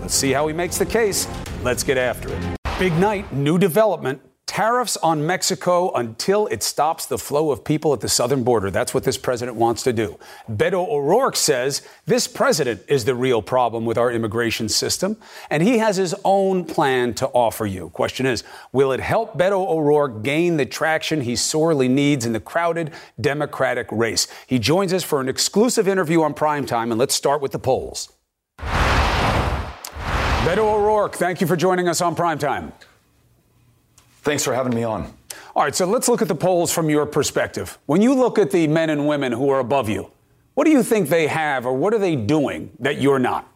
[0.00, 1.26] Let's see how he makes the case.
[1.62, 2.56] Let's get after it.
[2.78, 4.20] Big night, new development
[4.56, 8.70] tariffs on Mexico until it stops the flow of people at the southern border.
[8.70, 10.18] That's what this president wants to do.
[10.48, 15.18] Beto O'Rourke says this president is the real problem with our immigration system,
[15.50, 17.90] and he has his own plan to offer you.
[17.90, 22.40] Question is, will it help Beto O'Rourke gain the traction he sorely needs in the
[22.40, 24.26] crowded Democratic race?
[24.46, 28.10] He joins us for an exclusive interview on primetime, and let's start with the polls.
[30.46, 32.72] Beto O'Rourke, thank you for joining us on primetime.
[34.26, 35.04] Thanks for having me on.
[35.54, 37.78] All right, so let's look at the polls from your perspective.
[37.86, 40.10] When you look at the men and women who are above you,
[40.54, 43.48] what do you think they have or what are they doing that you're not?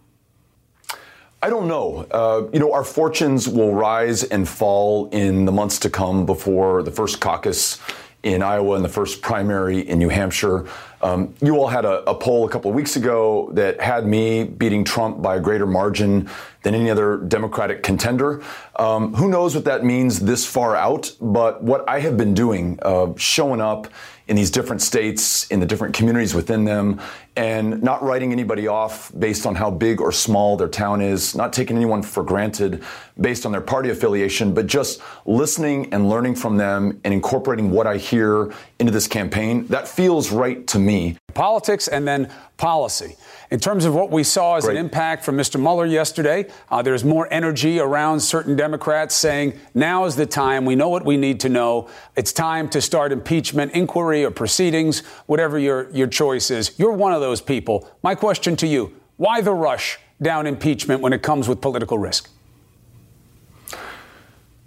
[1.42, 2.06] I don't know.
[2.09, 6.85] Uh, you know, our fortunes will rise and fall in the months to come before
[6.85, 7.80] the first caucus
[8.22, 10.66] in Iowa and the first primary in New Hampshire.
[11.02, 14.44] Um, you all had a, a, poll a couple of weeks ago that had me
[14.44, 16.28] beating Trump by a greater margin
[16.62, 18.42] than any other Democratic contender.
[18.76, 21.16] Um, who knows what that means this far out?
[21.18, 23.88] But what I have been doing, uh, showing up
[24.28, 27.00] in these different states, in the different communities within them,
[27.36, 31.52] and not writing anybody off based on how big or small their town is, not
[31.52, 32.82] taking anyone for granted
[33.20, 37.86] based on their party affiliation, but just listening and learning from them and incorporating what
[37.86, 39.66] I hear into this campaign.
[39.66, 41.16] That feels right to me.
[41.34, 43.16] Politics and then policy.
[43.50, 44.76] In terms of what we saw as Great.
[44.76, 45.60] an impact from Mr.
[45.60, 50.64] Mueller yesterday, uh, there's more energy around certain Democrats saying now is the time.
[50.64, 51.88] We know what we need to know.
[52.14, 56.78] It's time to start impeachment inquiry or proceedings, whatever your, your choice is.
[56.78, 57.88] You're one of those people.
[58.02, 62.30] My question to you why the rush down impeachment when it comes with political risk?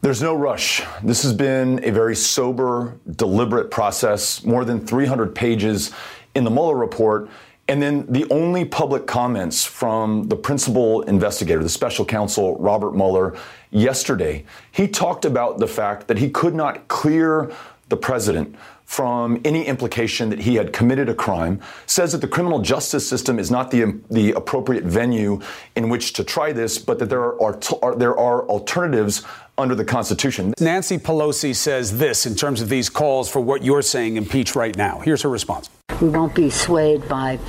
[0.02, 0.84] There's no rush.
[1.02, 5.92] This has been a very sober, deliberate process, more than 300 pages
[6.36, 7.30] in the Mueller report.
[7.70, 13.38] And then the only public comments from the principal investigator, the special counsel, Robert Mueller,
[13.72, 17.52] yesterday, he talked about the fact that he could not clear
[17.88, 22.60] the president from any implication that he had committed a crime, says that the criminal
[22.60, 25.42] justice system is not the, the appropriate venue
[25.76, 29.24] in which to try this, but that there are, are, there are alternatives
[29.58, 30.54] under the Constitution.
[30.60, 34.76] Nancy Pelosi says this in terms of these calls for what you're saying impeach right
[34.76, 35.00] now.
[35.00, 35.70] Here's her response.
[36.02, 37.40] We won't be swayed by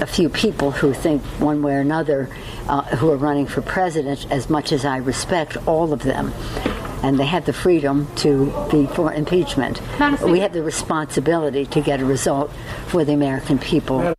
[0.00, 2.28] a few people who think one way or another
[2.68, 6.32] uh, who are running for president as much as I respect all of them
[7.04, 9.78] and they have the freedom to be for impeachment.
[10.22, 12.50] We have the responsibility to get a result
[12.86, 14.14] for the American people.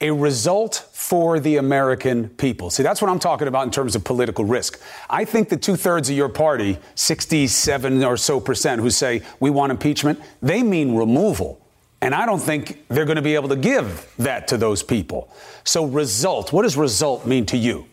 [0.00, 2.70] A result for the American people.
[2.70, 4.80] See, that's what I'm talking about in terms of political risk.
[5.10, 9.50] I think the two thirds of your party, 67 or so percent, who say we
[9.50, 11.60] want impeachment, they mean removal.
[12.00, 15.28] And I don't think they're going to be able to give that to those people.
[15.64, 17.86] So, result, what does result mean to you?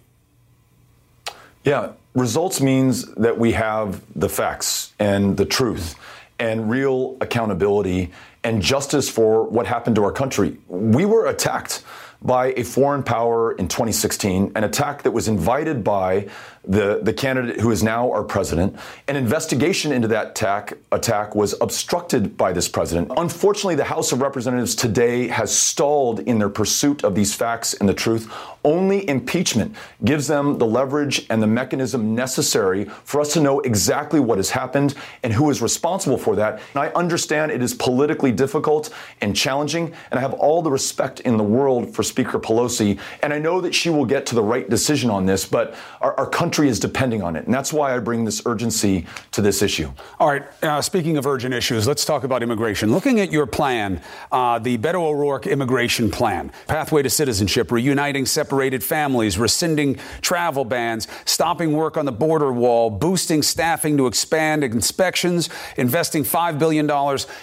[1.63, 5.95] Yeah, results means that we have the facts and the truth
[6.39, 8.11] and real accountability
[8.43, 10.57] and justice for what happened to our country.
[10.67, 11.83] We were attacked
[12.21, 16.27] by a foreign power in 2016, an attack that was invited by
[16.65, 18.75] the, the candidate who is now our president.
[19.07, 23.11] An investigation into that attack, attack was obstructed by this president.
[23.15, 27.87] Unfortunately, the House of Representatives today has stalled in their pursuit of these facts and
[27.87, 28.31] the truth.
[28.65, 34.19] Only impeachment gives them the leverage and the mechanism necessary for us to know exactly
[34.19, 36.61] what has happened and who is responsible for that.
[36.73, 41.21] And I understand it is politically difficult and challenging, and I have all the respect
[41.21, 44.43] in the world for Speaker Pelosi, and I know that she will get to the
[44.43, 47.45] right decision on this, but our, our country is depending on it.
[47.45, 49.91] And that's why I bring this urgency to this issue.
[50.19, 50.43] All right.
[50.63, 52.91] Uh, speaking of urgent issues, let's talk about immigration.
[52.91, 58.83] Looking at your plan, uh, the Beto O'Rourke immigration plan, pathway to citizenship, reuniting separated
[58.83, 65.49] families, rescinding travel bans, stopping work on the border wall, boosting staffing to expand inspections,
[65.77, 66.89] investing $5 billion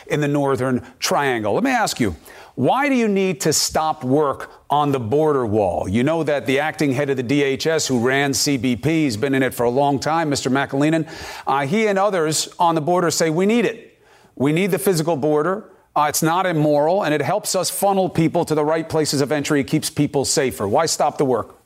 [0.08, 1.54] in the Northern Triangle.
[1.54, 2.16] Let me ask you,
[2.56, 5.86] why do you need to stop work on the border wall?
[5.86, 9.42] You know that the acting head of the DHS, who ran CBP, has been in
[9.42, 10.50] it for a long time, Mr.
[10.50, 11.06] McAleenan.
[11.46, 14.00] Uh, he and others on the border say we need it.
[14.36, 15.70] We need the physical border.
[15.94, 19.32] Uh, it's not immoral, and it helps us funnel people to the right places of
[19.32, 19.60] entry.
[19.60, 20.66] It keeps people safer.
[20.66, 21.56] Why stop the work?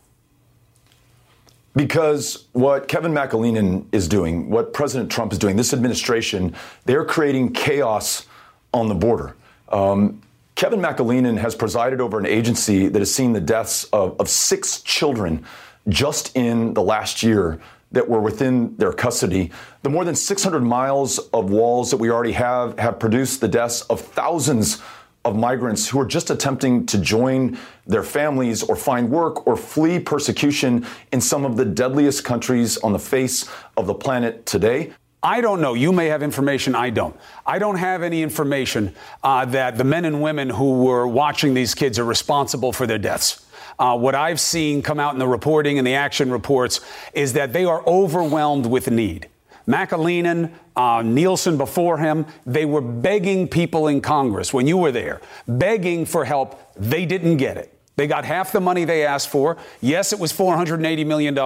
[1.76, 6.52] Because what Kevin McAleenan is doing, what President Trump is doing, this administration,
[6.84, 8.26] they're creating chaos
[8.74, 9.36] on the border.
[9.68, 10.20] Um,
[10.54, 14.82] Kevin McAleenan has presided over an agency that has seen the deaths of, of six
[14.82, 15.44] children
[15.88, 17.60] just in the last year
[17.92, 19.50] that were within their custody.
[19.82, 23.82] The more than 600 miles of walls that we already have have produced the deaths
[23.82, 24.82] of thousands
[25.24, 29.98] of migrants who are just attempting to join their families or find work or flee
[29.98, 34.92] persecution in some of the deadliest countries on the face of the planet today.
[35.22, 35.74] I don't know.
[35.74, 37.14] You may have information I don't.
[37.44, 41.74] I don't have any information uh, that the men and women who were watching these
[41.74, 43.44] kids are responsible for their deaths.
[43.78, 46.80] Uh, what I've seen come out in the reporting and the action reports
[47.12, 49.28] is that they are overwhelmed with need.
[49.66, 55.20] McAleenan, uh, Nielsen before him, they were begging people in Congress when you were there,
[55.46, 56.74] begging for help.
[56.76, 57.79] They didn't get it.
[57.96, 59.56] They got half the money they asked for.
[59.80, 61.36] Yes, it was $480 million.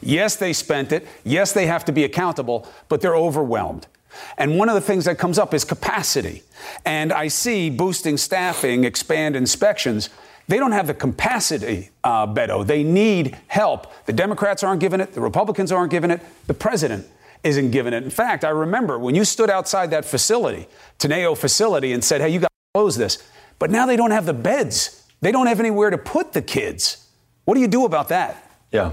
[0.00, 1.06] Yes, they spent it.
[1.24, 3.86] Yes, they have to be accountable, but they're overwhelmed.
[4.36, 6.42] And one of the things that comes up is capacity.
[6.84, 10.10] And I see boosting staffing, expand inspections.
[10.48, 12.66] They don't have the capacity, uh, Beto.
[12.66, 13.92] They need help.
[14.06, 17.06] The Democrats aren't giving it, the Republicans aren't giving it, the president
[17.44, 18.02] isn't giving it.
[18.02, 20.66] In fact, I remember when you stood outside that facility,
[20.98, 23.22] Tornillo facility, and said, hey, you got to close this.
[23.58, 24.99] But now they don't have the beds.
[25.20, 27.06] They don't have anywhere to put the kids.
[27.44, 28.50] What do you do about that?
[28.72, 28.92] Yeah.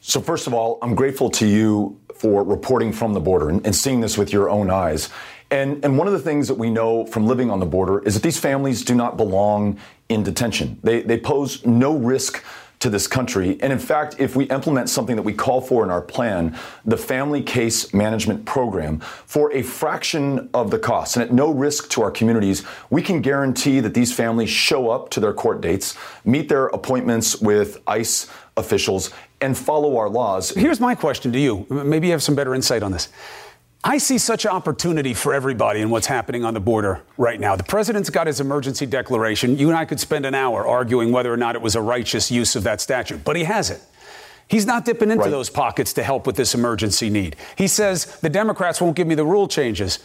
[0.00, 4.00] So, first of all, I'm grateful to you for reporting from the border and, seeing
[4.00, 5.08] this with your own eyes.
[5.50, 8.14] And, and one of the things that we know from living on the border is
[8.14, 10.78] that these families do not belong in detention.
[10.82, 12.42] They, they pose no risk
[12.82, 13.56] to this country.
[13.60, 16.96] And in fact, if we implement something that we call for in our plan, the
[16.96, 22.02] Family Case Management Program, for a fraction of the cost and at no risk to
[22.02, 26.48] our communities, we can guarantee that these families show up to their court dates, meet
[26.48, 30.50] their appointments with ICE officials, and follow our laws.
[30.50, 31.66] Here's my question to you.
[31.70, 33.08] Maybe you have some better insight on this.
[33.84, 37.56] I see such opportunity for everybody in what's happening on the border right now.
[37.56, 39.58] The president's got his emergency declaration.
[39.58, 42.30] You and I could spend an hour arguing whether or not it was a righteous
[42.30, 43.80] use of that statute, but he has it.
[44.46, 45.30] He's not dipping into right.
[45.30, 47.34] those pockets to help with this emergency need.
[47.56, 49.98] He says the Democrats won't give me the rule changes.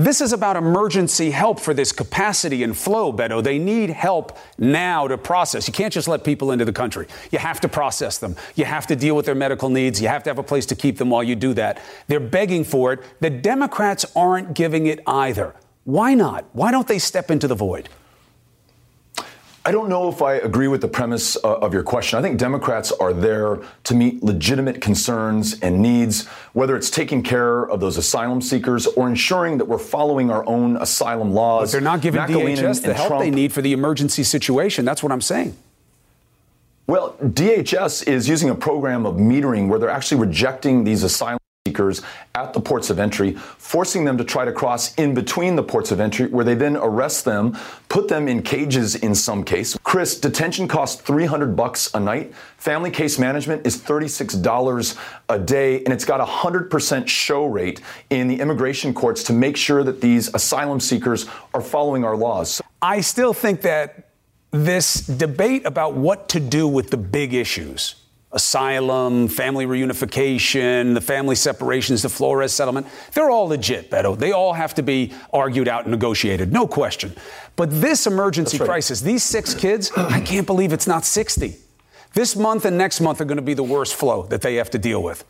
[0.00, 3.44] This is about emergency help for this capacity and flow, Beto.
[3.44, 5.68] They need help now to process.
[5.68, 7.06] You can't just let people into the country.
[7.30, 8.34] You have to process them.
[8.54, 10.00] You have to deal with their medical needs.
[10.00, 11.82] You have to have a place to keep them while you do that.
[12.06, 13.00] They're begging for it.
[13.20, 15.54] The Democrats aren't giving it either.
[15.84, 16.46] Why not?
[16.54, 17.90] Why don't they step into the void?
[19.62, 22.18] I don't know if I agree with the premise uh, of your question.
[22.18, 27.64] I think Democrats are there to meet legitimate concerns and needs, whether it's taking care
[27.68, 31.68] of those asylum seekers or ensuring that we're following our own asylum laws.
[31.68, 33.22] But they're not giving DHS the help Trump.
[33.22, 34.86] they need for the emergency situation.
[34.86, 35.54] That's what I'm saying.
[36.86, 42.00] Well, DHS is using a program of metering where they're actually rejecting these asylum seekers
[42.34, 45.92] at the ports of entry, forcing them to try to cross in between the ports
[45.92, 47.54] of entry, where they then arrest them,
[47.90, 49.76] put them in cages in some case.
[49.82, 52.32] Chris, detention costs 300 bucks a night.
[52.56, 58.26] Family case management is $36 a day, and it's got a 100% show rate in
[58.26, 62.62] the immigration courts to make sure that these asylum seekers are following our laws.
[62.80, 64.12] I still think that
[64.50, 67.96] this debate about what to do with the big issues
[68.32, 74.16] asylum, family reunification, the family separations, the Flores settlement, they're all legit, Beto.
[74.16, 77.12] They all have to be argued out and negotiated, no question.
[77.56, 78.66] But this emergency right.
[78.66, 81.56] crisis, these six kids, I can't believe it's not 60.
[82.12, 84.70] This month and next month are going to be the worst flow that they have
[84.70, 85.24] to deal with.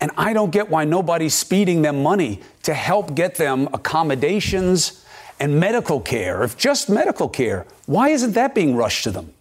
[0.00, 5.04] And I don't get why nobody's speeding them money to help get them accommodations
[5.40, 6.42] and medical care.
[6.42, 9.32] If just medical care, why isn't that being rushed to them?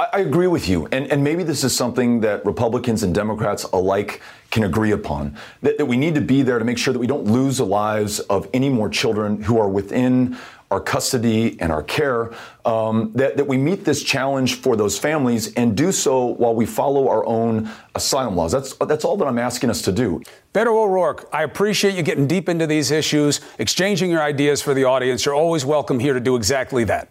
[0.00, 0.86] I, agree with you.
[0.92, 5.78] And, and maybe this is something that Republicans and Democrats alike can agree upon that,
[5.78, 8.18] that we need to be there to make sure that we don't lose the lives
[8.20, 10.38] of any more children who are within
[10.70, 12.32] our custody and our care,
[12.64, 16.64] um, that, that we meet this challenge for those families and do so while we
[16.64, 18.52] follow our own asylum laws.
[18.52, 20.22] That's, that's all that I'm asking us to do.
[20.54, 24.84] Beto O'Rourke, I appreciate you getting deep into these issues, exchanging your ideas for the
[24.84, 25.24] audience.
[25.24, 27.10] You're always welcome here to do exactly that.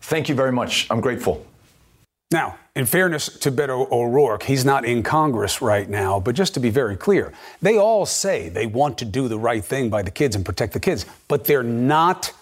[0.00, 0.86] Thank you very much.
[0.90, 1.46] I'm grateful.
[2.32, 6.60] Now, in fairness to Beto O'Rourke, he's not in Congress right now, but just to
[6.60, 10.12] be very clear, they all say they want to do the right thing by the
[10.12, 12.32] kids and protect the kids, but they're not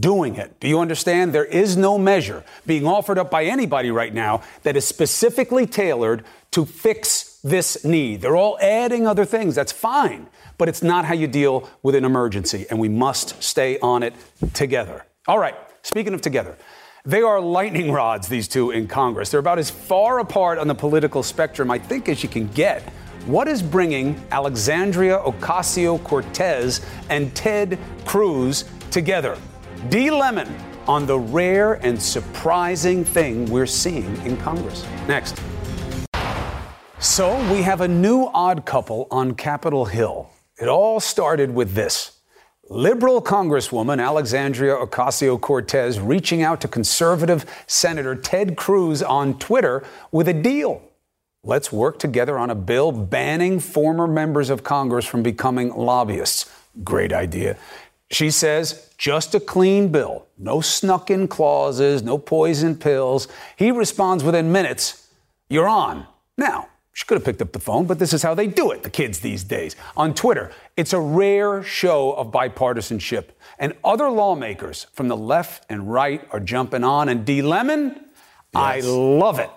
[0.00, 0.58] doing it.
[0.58, 1.32] Do you understand?
[1.32, 6.24] There is no measure being offered up by anybody right now that is specifically tailored
[6.50, 8.20] to fix this need.
[8.20, 9.54] They're all adding other things.
[9.54, 10.26] That's fine,
[10.58, 14.14] but it's not how you deal with an emergency, and we must stay on it
[14.52, 15.06] together.
[15.28, 16.56] All right, speaking of together,
[17.08, 19.30] they are lightning rods, these two in Congress.
[19.30, 22.82] They're about as far apart on the political spectrum, I think, as you can get.
[23.24, 29.38] What is bringing Alexandria Ocasio Cortez and Ted Cruz together?
[29.88, 30.10] D.
[30.10, 30.54] Lemon
[30.86, 34.86] on the rare and surprising thing we're seeing in Congress.
[35.06, 35.40] Next.
[36.98, 40.28] So we have a new odd couple on Capitol Hill.
[40.58, 42.17] It all started with this.
[42.70, 50.28] Liberal Congresswoman Alexandria Ocasio Cortez reaching out to conservative Senator Ted Cruz on Twitter with
[50.28, 50.82] a deal.
[51.42, 56.52] Let's work together on a bill banning former members of Congress from becoming lobbyists.
[56.84, 57.56] Great idea.
[58.10, 63.28] She says, just a clean bill, no snuck in clauses, no poison pills.
[63.56, 65.08] He responds within minutes,
[65.48, 66.06] You're on.
[66.36, 66.68] Now,
[66.98, 68.90] she could have picked up the phone, but this is how they do it, the
[68.90, 69.76] kids these days.
[69.96, 73.26] On Twitter, it's a rare show of bipartisanship.
[73.60, 77.08] And other lawmakers from the left and right are jumping on.
[77.08, 77.40] And D.
[77.40, 78.04] Lemon, yes.
[78.52, 79.48] I love it.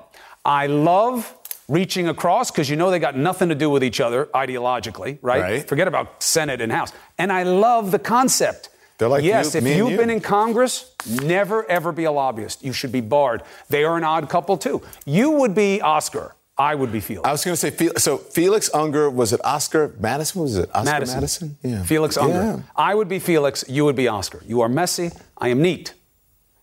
[0.45, 1.35] I love
[1.67, 5.41] reaching across because you know they got nothing to do with each other ideologically, right?
[5.41, 5.67] right?
[5.67, 6.93] Forget about Senate and House.
[7.17, 8.69] And I love the concept.
[8.99, 9.97] They're like yes, you, if you've you.
[9.97, 12.63] been in Congress, never ever be a lobbyist.
[12.63, 13.41] You should be barred.
[13.67, 14.83] They are an odd couple too.
[15.07, 16.35] You would be Oscar.
[16.61, 17.27] I would be Felix.
[17.27, 18.03] I was going to say Felix.
[18.03, 20.41] So Felix Unger was it Oscar Madison?
[20.43, 21.15] Was it Oscar Madison?
[21.15, 21.57] Madison?
[21.63, 21.83] Yeah.
[21.83, 22.33] Felix Unger.
[22.33, 22.59] Yeah.
[22.75, 23.65] I would be Felix.
[23.67, 24.41] You would be Oscar.
[24.45, 25.09] You are messy.
[25.39, 25.93] I am neat.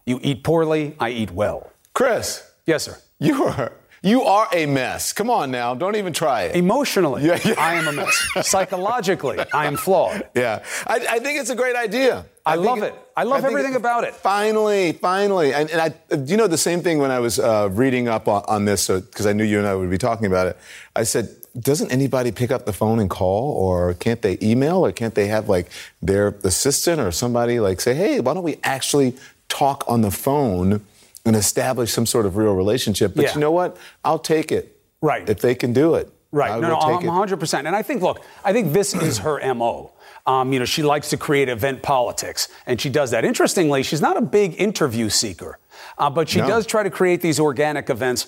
[0.06, 0.94] You eat poorly.
[1.00, 1.72] I eat well.
[1.94, 2.48] Chris.
[2.64, 2.96] Yes, sir.
[3.18, 3.72] You are
[4.02, 5.12] You are a mess.
[5.12, 5.74] Come on now.
[5.74, 6.56] Don't even try it.
[6.56, 7.54] Emotionally, Yeah, yeah.
[7.58, 8.28] I am a mess.
[8.42, 10.28] Psychologically, I am flawed.
[10.34, 10.62] Yeah.
[10.86, 12.24] I, I think it's a great idea.
[12.46, 12.94] I think love it.
[13.16, 14.14] I love think everything about it.
[14.14, 15.52] Finally, finally.
[15.52, 18.44] And, and I, you know the same thing when I was uh, reading up on,
[18.46, 20.56] on this, because I knew you and I would be talking about it?
[20.94, 21.28] I said,
[21.58, 25.26] doesn't anybody pick up the phone and call, or can't they email, or can't they
[25.26, 25.70] have like
[26.00, 29.16] their assistant or somebody like say, hey, why don't we actually
[29.48, 30.80] talk on the phone
[31.24, 33.14] and establish some sort of real relationship?
[33.14, 33.34] But Yeah.
[33.34, 33.76] you know what?
[34.04, 34.80] I'll take it.
[35.00, 35.28] Right.
[35.28, 36.10] If they can do it.
[36.32, 36.50] Right.
[36.50, 37.38] I no, no, take I'm 100.
[37.40, 39.92] percent And I think, look, I think this is her mo.
[40.26, 43.24] Um, you know, she likes to create event politics, and she does that.
[43.24, 45.58] Interestingly, she's not a big interview seeker,
[45.96, 46.46] uh, but she No.
[46.48, 48.26] does try to create these organic events.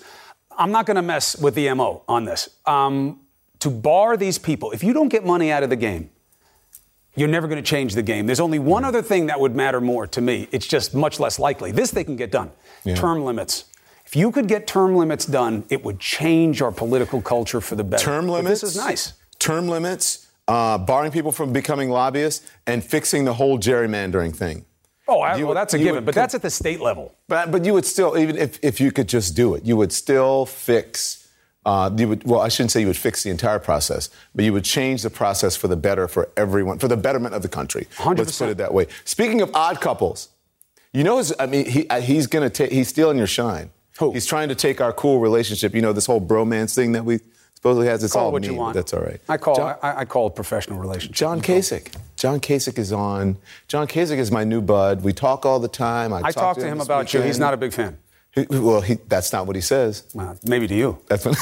[0.57, 2.49] I'm not going to mess with the mo on this.
[2.65, 3.19] Um,
[3.59, 6.09] to bar these people, if you don't get money out of the game,
[7.15, 8.25] you're never going to change the game.
[8.25, 10.47] There's only one other thing that would matter more to me.
[10.51, 11.71] It's just much less likely.
[11.71, 12.51] This they can get done.
[12.83, 12.95] Yeah.
[12.95, 13.65] Term limits.
[14.05, 17.83] If you could get term limits done, it would change our political culture for the
[17.83, 18.03] better.
[18.03, 18.61] term But limits.
[18.61, 19.13] This is nice.
[19.39, 24.65] Term limits, uh, barring people from becoming lobbyists, and fixing the whole gerrymandering thing.
[25.07, 27.13] Oh, I, well, that's a given, would but that's at the state level.
[27.27, 29.91] But but you would still, even if, if you could just do it, you would
[29.91, 31.20] still fix.
[31.63, 34.51] Uh, you would well, I shouldn't say you would fix the entire process, but you
[34.53, 37.87] would change the process for the better for everyone, for the betterment of the country.
[38.03, 38.87] Let's put it that way.
[39.05, 40.29] Speaking of odd couples,
[40.91, 43.69] you know, I mean, he, uh, he's gonna take, he's stealing your shine.
[43.99, 44.11] Who?
[44.11, 45.75] He's trying to take our cool relationship.
[45.75, 47.19] You know, this whole bromance thing that we
[47.53, 48.03] supposedly has.
[48.03, 48.73] It's Call all what you want.
[48.73, 49.21] That's all right.
[49.29, 51.15] I call John- I, I call it professional relationship.
[51.15, 51.93] John Kasich.
[52.15, 53.37] John Kasich is on.
[53.67, 55.03] John Kasich is my new bud.
[55.03, 56.11] We talk all the time.
[56.11, 57.21] I, I talked talked to him this about you.
[57.21, 57.97] He's not a big fan.
[58.49, 60.03] Well, he, that's not what he says.
[60.13, 60.97] Well, maybe to you.
[61.07, 61.37] That's, what,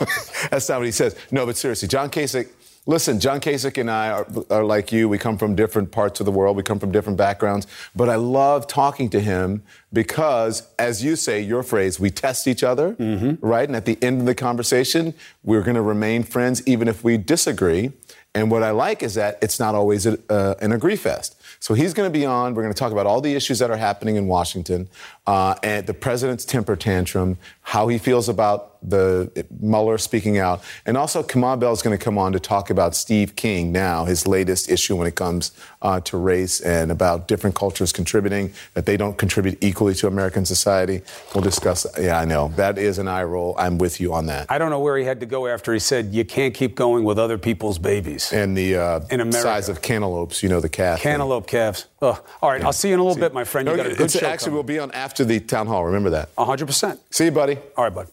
[0.50, 1.16] that's not what he says.
[1.30, 2.48] No, but seriously, John Kasich.
[2.86, 5.08] Listen, John Kasich and I are, are like you.
[5.08, 6.54] We come from different parts of the world.
[6.54, 7.66] We come from different backgrounds.
[7.96, 12.62] But I love talking to him because, as you say, your phrase, we test each
[12.62, 13.44] other, Mm-hmm.
[13.46, 13.66] right?
[13.66, 17.16] And at the end of the conversation, we're going to remain friends even if we
[17.16, 17.92] disagree.
[18.34, 21.36] And what I like is that it's not always a, uh, an agree fest.
[21.60, 22.54] So he's going to be on.
[22.54, 24.90] We're going to talk about all the issues that are happening in Washington,
[25.26, 30.96] uh, and the president's temper tantrum, how he feels about the Mueller speaking out, and
[30.98, 34.26] also Kamau Bell is going to come on to talk about Steve King now, his
[34.26, 38.98] latest issue when it comes uh, to race and about different cultures contributing that they
[38.98, 41.00] don't contribute equally to American society.
[41.34, 41.86] We'll discuss.
[41.98, 43.54] Yeah, I know that is an eye roll.
[43.58, 44.50] I'm with you on that.
[44.50, 47.04] I don't know where he had to go after he said you can't keep going
[47.04, 48.32] with other people's babies.
[48.32, 51.00] And the uh, size of cantaloupes, you know, the calf.
[51.00, 51.12] thing.
[51.12, 51.86] Cantaloupe calves.
[52.04, 52.22] Ugh.
[52.42, 53.66] All right, I'll see you in a little bit, my friend.
[53.66, 54.56] You No, got a good show actually coming.
[54.56, 55.84] will be on after the town hall.
[55.84, 56.34] Remember that.
[56.36, 56.98] 100%.
[57.10, 57.58] See you, buddy.
[57.76, 58.08] All right, bud.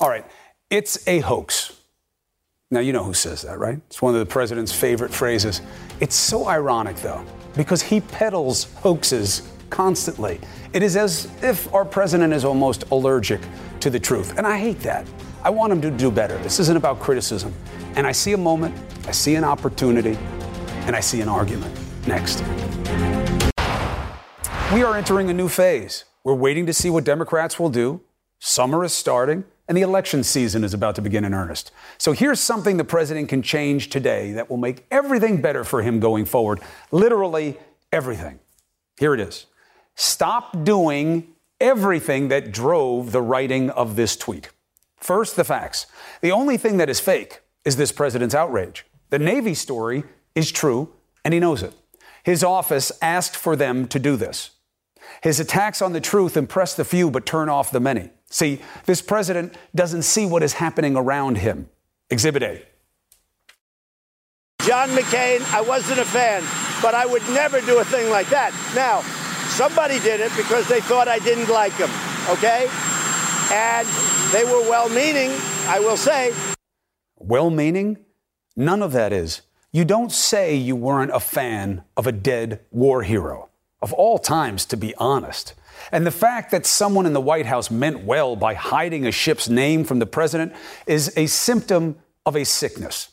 [0.00, 0.24] All right.
[0.70, 1.72] It's a hoax.
[2.70, 3.78] Now, you know who says that, right?
[3.88, 5.60] It's one of the president's favorite phrases.
[6.00, 7.22] It's so ironic, though,
[7.54, 10.40] because he peddles hoaxes constantly.
[10.72, 13.40] It is as if our president is almost allergic
[13.80, 14.38] to the truth.
[14.38, 15.06] And I hate that.
[15.42, 16.38] I want him to do better.
[16.38, 17.52] This isn't about criticism.
[17.96, 18.74] And I see a moment,
[19.06, 20.16] I see an opportunity,
[20.86, 21.76] and I see an argument.
[22.06, 22.42] Next.
[24.72, 26.06] We are entering a new phase.
[26.24, 28.00] We're waiting to see what Democrats will do.
[28.38, 31.70] Summer is starting, and the election season is about to begin in earnest.
[31.98, 36.00] So here's something the president can change today that will make everything better for him
[36.00, 36.58] going forward.
[36.90, 37.58] Literally
[37.92, 38.38] everything.
[38.98, 39.44] Here it is.
[39.94, 44.48] Stop doing everything that drove the writing of this tweet.
[44.96, 45.84] First, the facts.
[46.22, 48.86] The only thing that is fake is this president's outrage.
[49.10, 50.04] The Navy story
[50.34, 50.94] is true,
[51.26, 51.74] and he knows it.
[52.22, 54.51] His office asked for them to do this.
[55.22, 58.10] His attacks on the truth impress the few but turn off the many.
[58.30, 61.68] See, this president doesn't see what is happening around him.
[62.10, 62.62] Exhibit A.
[64.62, 66.42] John McCain, I wasn't a fan,
[66.80, 68.52] but I would never do a thing like that.
[68.74, 69.00] Now,
[69.48, 71.90] somebody did it because they thought I didn't like him,
[72.28, 72.68] okay?
[73.52, 73.88] And
[74.32, 75.30] they were well meaning,
[75.66, 76.32] I will say.
[77.18, 77.98] Well meaning?
[78.56, 79.42] None of that is.
[79.72, 83.48] You don't say you weren't a fan of a dead war hero.
[83.82, 85.54] Of all times, to be honest.
[85.90, 89.48] And the fact that someone in the White House meant well by hiding a ship's
[89.48, 90.52] name from the president
[90.86, 93.08] is a symptom of a sickness.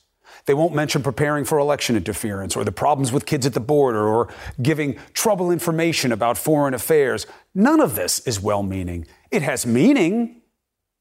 [0.45, 4.07] They won't mention preparing for election interference or the problems with kids at the border
[4.07, 4.29] or
[4.61, 7.27] giving trouble information about foreign affairs.
[7.53, 9.05] None of this is well meaning.
[9.31, 10.41] It has meaning.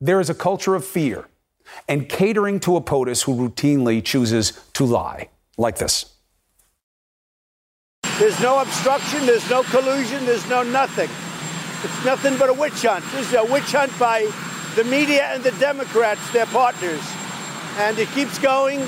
[0.00, 1.28] There is a culture of fear
[1.88, 6.14] and catering to a POTUS who routinely chooses to lie, like this.
[8.18, 11.08] There's no obstruction, there's no collusion, there's no nothing.
[11.84, 13.04] It's nothing but a witch hunt.
[13.12, 14.28] This is a witch hunt by
[14.74, 17.00] the media and the Democrats, their partners.
[17.76, 18.82] And it keeps going.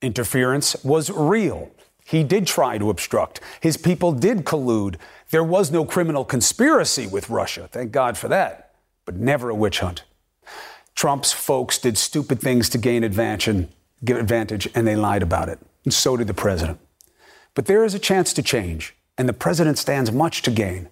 [0.00, 1.72] Interference was real.
[2.04, 3.40] He did try to obstruct.
[3.60, 4.98] His people did collude.
[5.30, 7.68] There was no criminal conspiracy with Russia.
[7.72, 8.74] Thank God for that.
[9.04, 10.04] But never a witch hunt.
[10.94, 13.66] Trump's folks did stupid things to gain advantage,
[14.04, 15.58] give advantage, and they lied about it.
[15.84, 16.78] And so did the president.
[17.56, 20.90] But there is a chance to change, and the president stands much to gain.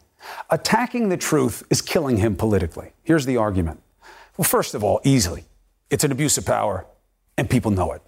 [0.49, 2.93] Attacking the truth is killing him politically.
[3.03, 3.83] Here's the argument.
[4.39, 5.45] Well, first of all, easily,
[5.91, 6.87] it's an abuse of power,
[7.37, 8.01] and people know it.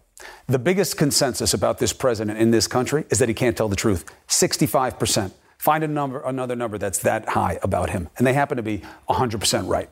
[0.47, 3.77] The biggest consensus about this president in this country is that he can't tell the
[3.77, 5.33] truth 65%.
[5.59, 8.81] Find a number, another number that's that high about him, and they happen to be
[9.11, 9.91] 100% right.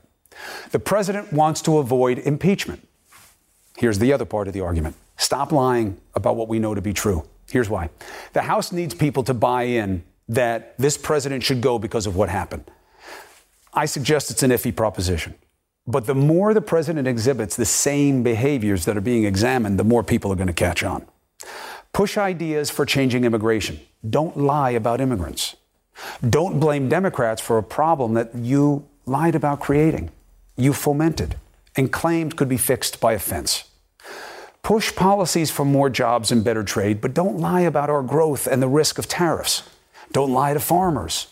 [0.70, 2.88] The president wants to avoid impeachment.
[3.76, 6.94] Here's the other part of the argument stop lying about what we know to be
[6.94, 7.28] true.
[7.50, 7.90] Here's why
[8.32, 12.28] the House needs people to buy in that this president should go because of what
[12.28, 12.70] happened.
[13.72, 15.34] I suggest it's an iffy proposition.
[15.86, 20.02] But the more the president exhibits the same behaviors that are being examined, the more
[20.02, 21.06] people are going to catch on.
[21.92, 23.80] Push ideas for changing immigration.
[24.08, 25.56] Don't lie about immigrants.
[26.28, 30.10] Don't blame Democrats for a problem that you lied about creating,
[30.56, 31.36] you fomented,
[31.76, 33.64] and claimed could be fixed by a fence.
[34.64, 38.62] Push policies for more jobs and better trade, but don't lie about our growth and
[38.62, 39.62] the risk of tariffs.
[40.10, 41.26] Don't lie to farmers.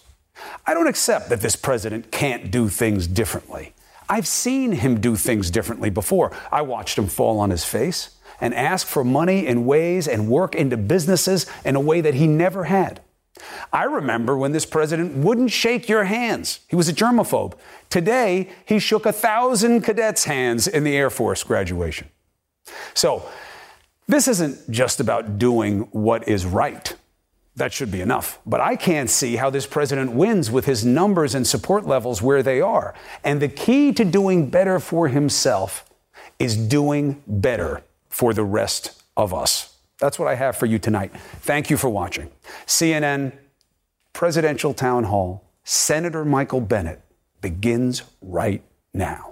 [0.66, 3.72] I don't accept that this president can't do things differently.
[4.06, 6.30] I've seen him do things differently before.
[6.52, 10.54] I watched him fall on his face and ask for money in ways and work
[10.54, 13.00] into businesses in a way that he never had.
[13.72, 16.60] I remember when this president wouldn't shake your hands.
[16.68, 17.54] He was a germaphobe.
[17.88, 22.10] Today, he shook a thousand cadets' hands in the Air Force graduation.
[22.94, 23.28] So,
[24.08, 26.94] this isn't just about doing what is right.
[27.56, 28.40] That should be enough.
[28.46, 32.42] But I can't see how this president wins with his numbers and support levels where
[32.42, 32.94] they are.
[33.22, 35.88] And the key to doing better for himself
[36.38, 39.76] is doing better for the rest of us.
[39.98, 41.12] That's what I have for you tonight.
[41.40, 42.30] Thank you for watching.
[42.66, 43.32] CNN
[44.12, 47.00] Presidential Town Hall, Senator Michael Bennet
[47.40, 48.62] begins right
[48.92, 49.31] now.